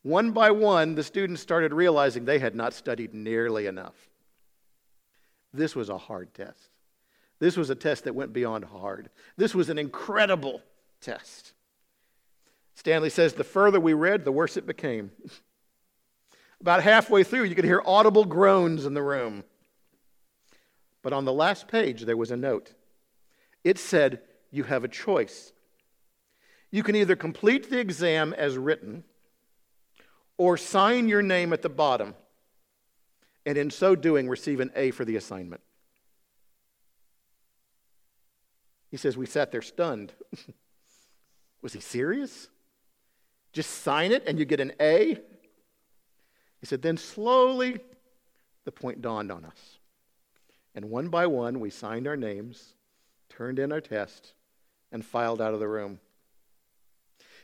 one 0.02 0.30
by 0.30 0.50
one, 0.50 0.94
the 0.94 1.02
students 1.02 1.42
started 1.42 1.72
realizing 1.72 2.24
they 2.24 2.38
had 2.38 2.54
not 2.54 2.72
studied 2.72 3.14
nearly 3.14 3.66
enough. 3.66 3.94
This 5.52 5.74
was 5.74 5.88
a 5.88 5.98
hard 5.98 6.34
test. 6.34 6.70
This 7.40 7.56
was 7.56 7.70
a 7.70 7.74
test 7.74 8.04
that 8.04 8.14
went 8.14 8.32
beyond 8.32 8.64
hard. 8.64 9.10
This 9.36 9.54
was 9.54 9.70
an 9.70 9.78
incredible 9.78 10.60
test. 11.00 11.52
Stanley 12.74 13.10
says 13.10 13.32
the 13.32 13.44
further 13.44 13.80
we 13.80 13.92
read, 13.92 14.24
the 14.24 14.32
worse 14.32 14.56
it 14.56 14.66
became. 14.66 15.10
About 16.60 16.82
halfway 16.82 17.22
through, 17.22 17.44
you 17.44 17.54
could 17.54 17.64
hear 17.64 17.82
audible 17.84 18.24
groans 18.24 18.84
in 18.84 18.94
the 18.94 19.02
room. 19.02 19.44
But 21.02 21.12
on 21.12 21.24
the 21.24 21.32
last 21.32 21.68
page, 21.68 22.02
there 22.02 22.16
was 22.16 22.30
a 22.30 22.36
note. 22.36 22.74
It 23.62 23.78
said, 23.78 24.20
You 24.50 24.64
have 24.64 24.84
a 24.84 24.88
choice. 24.88 25.52
You 26.70 26.82
can 26.82 26.96
either 26.96 27.16
complete 27.16 27.70
the 27.70 27.78
exam 27.78 28.34
as 28.34 28.58
written 28.58 29.04
or 30.36 30.56
sign 30.56 31.08
your 31.08 31.22
name 31.22 31.52
at 31.52 31.62
the 31.62 31.68
bottom 31.68 32.14
and 33.48 33.56
in 33.56 33.70
so 33.70 33.94
doing, 33.94 34.28
receive 34.28 34.60
an 34.60 34.70
A 34.76 34.90
for 34.90 35.06
the 35.06 35.16
assignment. 35.16 35.62
He 38.90 38.98
says, 38.98 39.16
We 39.16 39.24
sat 39.24 39.52
there 39.52 39.62
stunned. 39.62 40.12
Was 41.62 41.72
he 41.72 41.80
serious? 41.80 42.48
Just 43.54 43.70
sign 43.82 44.12
it 44.12 44.24
and 44.26 44.38
you 44.38 44.44
get 44.44 44.60
an 44.60 44.72
A? 44.80 45.18
He 46.60 46.66
said, 46.66 46.82
Then 46.82 46.96
slowly 46.96 47.78
the 48.64 48.72
point 48.72 49.00
dawned 49.00 49.32
on 49.32 49.44
us. 49.44 49.78
And 50.74 50.90
one 50.90 51.08
by 51.08 51.26
one, 51.26 51.60
we 51.60 51.70
signed 51.70 52.06
our 52.06 52.16
names, 52.16 52.74
turned 53.28 53.58
in 53.58 53.72
our 53.72 53.80
test, 53.80 54.34
and 54.92 55.04
filed 55.04 55.40
out 55.40 55.54
of 55.54 55.60
the 55.60 55.68
room. 55.68 56.00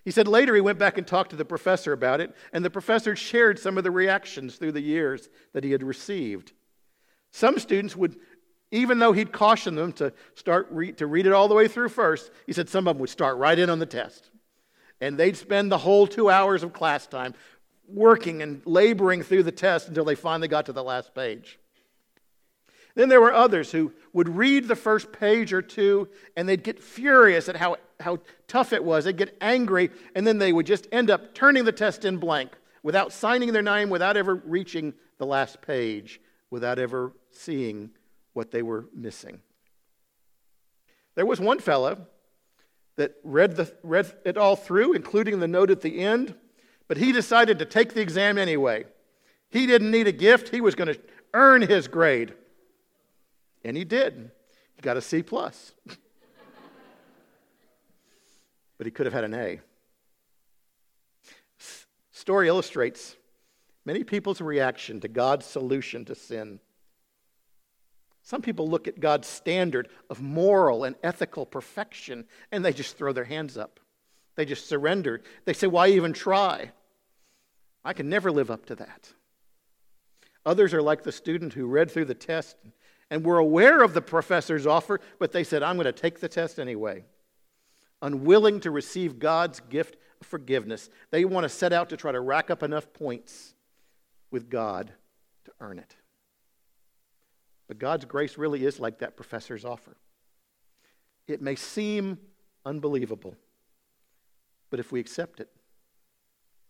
He 0.05 0.11
said 0.11 0.29
later 0.29 0.55
he 0.55 0.61
went 0.61 0.79
back 0.79 0.99
and 0.99 1.07
talked 1.07 1.31
to 1.31 1.37
the 1.37 1.45
professor 1.45 1.93
about 1.93 2.21
it, 2.21 2.35
and 2.53 2.65
the 2.65 2.71
professor 2.71 3.17
shared 3.17 3.59
some 3.59 3.79
of 3.79 3.85
the 3.85 3.91
reactions 3.91 4.57
through 4.57 4.73
the 4.73 4.81
years 4.81 5.31
that 5.55 5.65
he 5.65 5.73
had 5.73 5.83
received. 5.83 6.53
Some 7.33 7.59
students 7.59 7.97
would, 7.97 8.17
even 8.71 8.99
though 8.99 9.13
he'd 9.13 9.33
caution 9.33 9.75
them 9.75 9.93
to 9.95 10.13
start 10.35 10.69
re- 10.71 10.93
to 10.93 11.07
read 11.07 11.27
it 11.27 11.33
all 11.33 11.49
the 11.49 11.55
way 11.55 11.69
through 11.69 11.89
first, 11.89 12.31
he 12.47 12.53
said 12.53 12.69
some 12.69 12.87
of 12.87 12.95
them 12.95 13.01
would 13.01 13.11
start 13.11 13.39
right 13.39 13.59
in 13.59 13.71
on 13.71 13.79
the 13.79 13.87
test. 13.87 14.31
And 15.01 15.19
they'd 15.19 15.37
spend 15.37 15.73
the 15.73 15.79
whole 15.79 16.07
two 16.07 16.31
hours 16.31 16.63
of 16.63 16.73
class 16.73 17.07
time 17.07 17.35
working 17.89 18.43
and 18.43 18.63
laboring 18.65 19.23
through 19.23 19.43
the 19.43 19.53
test 19.53 19.89
until 19.89 20.05
they 20.05 20.15
finally 20.15 20.49
got 20.49 20.67
to 20.67 20.73
the 20.73 20.83
last 20.83 21.15
page. 21.15 21.59
Then 22.95 23.09
there 23.09 23.21
were 23.21 23.33
others 23.33 23.73
who 23.73 23.93
would 24.13 24.29
read 24.29 24.69
the 24.69 24.77
first 24.77 25.13
page 25.13 25.53
or 25.53 25.63
two 25.63 26.09
and 26.37 26.49
they'd 26.49 26.63
get 26.63 26.83
furious 26.83 27.49
at 27.49 27.57
how, 27.57 27.77
how 27.99 28.19
tough 28.47 28.73
it 28.73 28.85
was. 28.85 29.05
They'd 29.05 29.17
get 29.17 29.37
angry 29.41 29.91
and 30.15 30.27
then 30.27 30.39
they 30.39 30.53
would 30.53 30.67
just 30.67 30.87
end 30.93 31.11
up 31.11 31.35
turning 31.35 31.65
the 31.65 31.73
test 31.73 32.05
in 32.05 32.19
blank 32.19 32.53
without 32.83 33.13
signing 33.13 33.53
their 33.53 33.63
name, 33.63 33.91
without 33.91 34.17
ever 34.17 34.35
reaching 34.35 34.95
the 35.19 35.27
last 35.27 35.61
page, 35.61 36.21
without 36.51 36.79
ever 36.79 37.13
seeing 37.33 37.91
what 38.33 38.53
they 38.53 38.63
were 38.63 38.89
missing. 38.95 39.41
There 41.17 41.27
was 41.27 41.41
one 41.41 41.59
fellow 41.59 42.07
that 42.97 43.15
read, 43.25 43.57
the, 43.57 43.75
read 43.83 44.13
it 44.25 44.37
all 44.37 44.55
through, 44.55 44.93
including 44.93 45.41
the 45.41 45.49
note 45.49 45.71
at 45.71 45.81
the 45.81 46.01
end, 46.01 46.35
but 46.89 46.97
he 46.97 47.13
decided 47.13 47.59
to 47.59 47.65
take 47.65 47.95
the 47.95 48.01
exam 48.01 48.39
anyway. 48.39 48.85
He 49.51 49.67
didn't 49.67 49.91
need 49.91 50.07
a 50.07 50.13
gift, 50.13 50.49
he 50.51 50.61
was 50.61 50.75
going 50.75 50.93
to 50.93 51.01
earn 51.33 51.63
his 51.63 51.89
grade. 51.89 52.35
And 53.65 53.77
he 53.77 53.85
did. 53.85 54.31
He 54.75 54.83
got 54.83 54.97
a 54.97 55.01
C 55.01 55.23
plus. 55.23 55.73
but 58.77 58.87
he 58.87 58.91
could 58.91 59.07
have 59.07 59.13
had 59.13 59.25
an 59.25 59.35
A. 59.35 59.61
Story 62.11 62.49
illustrates 62.49 63.17
many 63.85 64.05
people's 64.05 64.41
reaction 64.41 65.01
to 65.01 65.09
God's 65.09 65.47
solution 65.47 66.05
to 66.07 66.15
sin. 66.15 66.61
Some 68.23 68.41
people 68.41 68.69
look 68.69 68.89
at 68.89 69.01
God's 69.01 69.29
standard 69.29 69.89
of 70.09 70.23
moral 70.23 70.85
and 70.85 70.97
ethical 71.03 71.45
perfection 71.45 72.25
and 72.51 72.65
they 72.65 72.73
just 72.73 72.97
throw 72.97 73.13
their 73.13 73.25
hands 73.25 73.59
up. 73.59 73.79
They 74.37 74.45
just 74.45 74.69
surrender. 74.69 75.23
They 75.45 75.53
say, 75.53 75.67
Why 75.67 75.89
even 75.89 76.13
try? 76.13 76.73
I 77.85 77.93
can 77.93 78.09
never 78.09 78.33
live 78.33 78.51
up 78.51 78.67
to 78.67 78.75
that. 78.77 79.13
Others 80.47 80.75
are 80.75 80.83
like 80.83 81.03
the 81.03 81.13
student 81.13 81.55
who 81.55 81.67
read 81.67 81.91
through 81.91 82.07
the 82.07 82.15
test 82.15 82.57
and 83.11 83.25
were 83.25 83.39
aware 83.39 83.83
of 83.83 83.95
the 83.95 84.03
professor's 84.03 84.67
offer, 84.67 85.01
but 85.19 85.33
they 85.33 85.45
said, 85.45 85.63
I'm 85.63 85.77
going 85.77 85.85
to 85.85 85.93
take 85.93 86.21
the 86.21 86.29
test 86.29 86.59
anyway. 86.59 87.05
Unwilling 88.03 88.61
to 88.61 88.71
receive 88.71 89.19
God's 89.19 89.61
gift 89.61 89.97
of 90.21 90.27
forgiveness, 90.27 90.91
they 91.11 91.25
want 91.25 91.45
to 91.45 91.49
set 91.49 91.73
out 91.73 91.91
to 91.91 91.97
try 91.97 92.13
to 92.13 92.21
rack 92.21 92.51
up 92.51 92.63
enough 92.63 92.93
points 92.93 93.55
with 94.31 94.51
God 94.51 94.93
to 95.45 95.53
earn 95.61 95.79
it. 95.79 95.97
But 97.69 97.79
God's 97.79 98.05
grace 98.05 98.37
really 98.37 98.65
is 98.65 98.79
like 98.79 98.99
that 98.99 99.17
professor's 99.17 99.65
offer. 99.65 99.97
It 101.27 101.41
may 101.41 101.55
seem 101.55 102.19
unbelievable, 102.67 103.37
but 104.75 104.81
if 104.81 104.91
we 104.91 104.99
accept 104.99 105.39
it, 105.39 105.49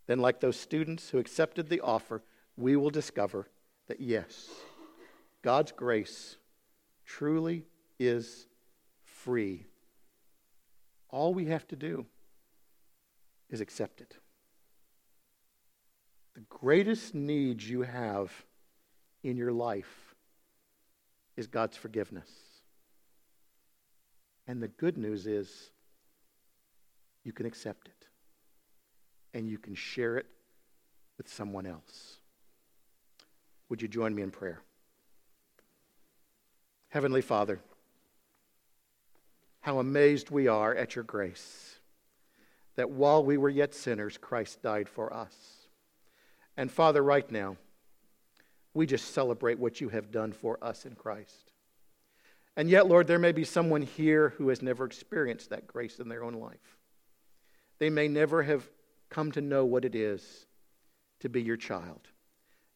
then, 0.06 0.18
like 0.18 0.38
those 0.38 0.60
students 0.60 1.08
who 1.08 1.16
accepted 1.16 1.70
the 1.70 1.80
offer, 1.80 2.22
we 2.54 2.76
will 2.76 2.90
discover 2.90 3.48
that 3.86 3.98
yes, 3.98 4.50
God's 5.40 5.72
grace 5.72 6.36
truly 7.06 7.64
is 7.98 8.46
free. 9.04 9.64
All 11.08 11.32
we 11.32 11.46
have 11.46 11.66
to 11.68 11.76
do 11.76 12.04
is 13.48 13.62
accept 13.62 14.02
it. 14.02 14.18
The 16.34 16.42
greatest 16.50 17.14
need 17.14 17.62
you 17.62 17.80
have 17.80 18.30
in 19.22 19.38
your 19.38 19.52
life 19.52 20.14
is 21.38 21.46
God's 21.46 21.78
forgiveness. 21.78 22.28
And 24.46 24.62
the 24.62 24.68
good 24.68 24.98
news 24.98 25.26
is 25.26 25.70
you 27.24 27.32
can 27.32 27.46
accept 27.46 27.88
it 27.88 28.06
and 29.32 29.48
you 29.48 29.58
can 29.58 29.74
share 29.74 30.16
it 30.16 30.26
with 31.16 31.28
someone 31.28 31.66
else. 31.66 32.18
Would 33.68 33.82
you 33.82 33.88
join 33.88 34.14
me 34.14 34.22
in 34.22 34.30
prayer? 34.30 34.60
Heavenly 36.90 37.22
Father, 37.22 37.58
how 39.60 39.78
amazed 39.78 40.30
we 40.30 40.46
are 40.46 40.74
at 40.74 40.94
your 40.94 41.04
grace 41.04 41.80
that 42.76 42.90
while 42.90 43.24
we 43.24 43.36
were 43.36 43.48
yet 43.48 43.74
sinners, 43.74 44.18
Christ 44.18 44.62
died 44.62 44.88
for 44.88 45.12
us. 45.12 45.34
And 46.56 46.70
Father, 46.70 47.02
right 47.02 47.28
now, 47.30 47.56
we 48.74 48.86
just 48.86 49.12
celebrate 49.12 49.58
what 49.58 49.80
you 49.80 49.88
have 49.88 50.10
done 50.10 50.32
for 50.32 50.58
us 50.62 50.84
in 50.84 50.94
Christ. 50.94 51.52
And 52.56 52.68
yet, 52.68 52.86
Lord, 52.86 53.06
there 53.06 53.18
may 53.18 53.32
be 53.32 53.44
someone 53.44 53.82
here 53.82 54.30
who 54.30 54.48
has 54.48 54.62
never 54.62 54.84
experienced 54.84 55.50
that 55.50 55.66
grace 55.66 55.98
in 55.98 56.08
their 56.08 56.22
own 56.22 56.34
life. 56.34 56.78
They 57.78 57.90
may 57.90 58.08
never 58.08 58.42
have 58.42 58.68
come 59.10 59.32
to 59.32 59.40
know 59.40 59.64
what 59.64 59.84
it 59.84 59.94
is 59.94 60.46
to 61.20 61.28
be 61.28 61.42
your 61.42 61.56
child. 61.56 62.08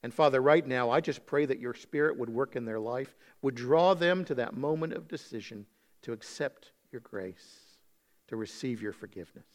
And 0.02 0.14
Father, 0.14 0.40
right 0.40 0.66
now, 0.66 0.90
I 0.90 1.00
just 1.00 1.26
pray 1.26 1.44
that 1.46 1.58
your 1.58 1.74
Spirit 1.74 2.16
would 2.18 2.30
work 2.30 2.56
in 2.56 2.64
their 2.64 2.78
life, 2.78 3.16
would 3.42 3.54
draw 3.54 3.94
them 3.94 4.24
to 4.26 4.34
that 4.36 4.56
moment 4.56 4.92
of 4.92 5.08
decision 5.08 5.66
to 6.02 6.12
accept 6.12 6.72
your 6.92 7.00
grace, 7.00 7.76
to 8.28 8.36
receive 8.36 8.80
your 8.80 8.92
forgiveness. 8.92 9.46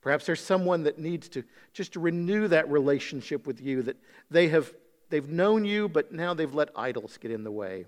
Perhaps 0.00 0.26
there's 0.26 0.40
someone 0.40 0.84
that 0.84 0.98
needs 0.98 1.28
to 1.30 1.44
just 1.72 1.96
renew 1.96 2.48
that 2.48 2.70
relationship 2.70 3.46
with 3.46 3.60
you, 3.60 3.82
that 3.82 3.96
they 4.30 4.48
have 4.48 4.72
they've 5.10 5.28
known 5.28 5.64
you, 5.64 5.88
but 5.88 6.12
now 6.12 6.34
they've 6.34 6.54
let 6.54 6.70
idols 6.76 7.18
get 7.18 7.30
in 7.30 7.44
the 7.44 7.50
way. 7.50 7.86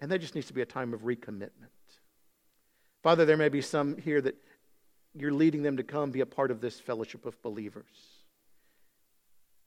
And 0.00 0.10
there 0.10 0.18
just 0.18 0.34
needs 0.34 0.46
to 0.48 0.52
be 0.52 0.62
a 0.62 0.66
time 0.66 0.92
of 0.94 1.02
recommitment. 1.02 1.50
Father, 3.02 3.24
there 3.24 3.36
may 3.36 3.48
be 3.48 3.62
some 3.62 3.96
here 3.96 4.20
that 4.20 4.36
you're 5.14 5.32
leading 5.32 5.62
them 5.62 5.76
to 5.76 5.82
come 5.82 6.10
be 6.10 6.20
a 6.20 6.26
part 6.26 6.50
of 6.50 6.60
this 6.60 6.78
fellowship 6.78 7.26
of 7.26 7.40
believers. 7.42 7.84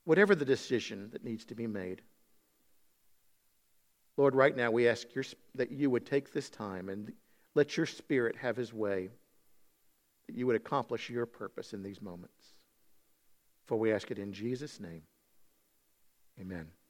Whatever 0.05 0.35
the 0.35 0.45
decision 0.45 1.09
that 1.11 1.23
needs 1.23 1.45
to 1.45 1.55
be 1.55 1.67
made. 1.67 2.01
Lord, 4.17 4.35
right 4.35 4.55
now 4.55 4.71
we 4.71 4.87
ask 4.87 5.13
your, 5.15 5.25
that 5.55 5.71
you 5.71 5.89
would 5.89 6.05
take 6.05 6.31
this 6.31 6.49
time 6.49 6.89
and 6.89 7.11
let 7.55 7.77
your 7.77 7.85
Spirit 7.85 8.35
have 8.35 8.55
his 8.55 8.73
way, 8.73 9.09
that 10.27 10.35
you 10.35 10.45
would 10.47 10.55
accomplish 10.55 11.09
your 11.09 11.25
purpose 11.25 11.73
in 11.73 11.83
these 11.83 12.01
moments. 12.01 12.53
For 13.65 13.77
we 13.77 13.93
ask 13.93 14.11
it 14.11 14.19
in 14.19 14.33
Jesus' 14.33 14.79
name. 14.79 15.03
Amen. 16.39 16.67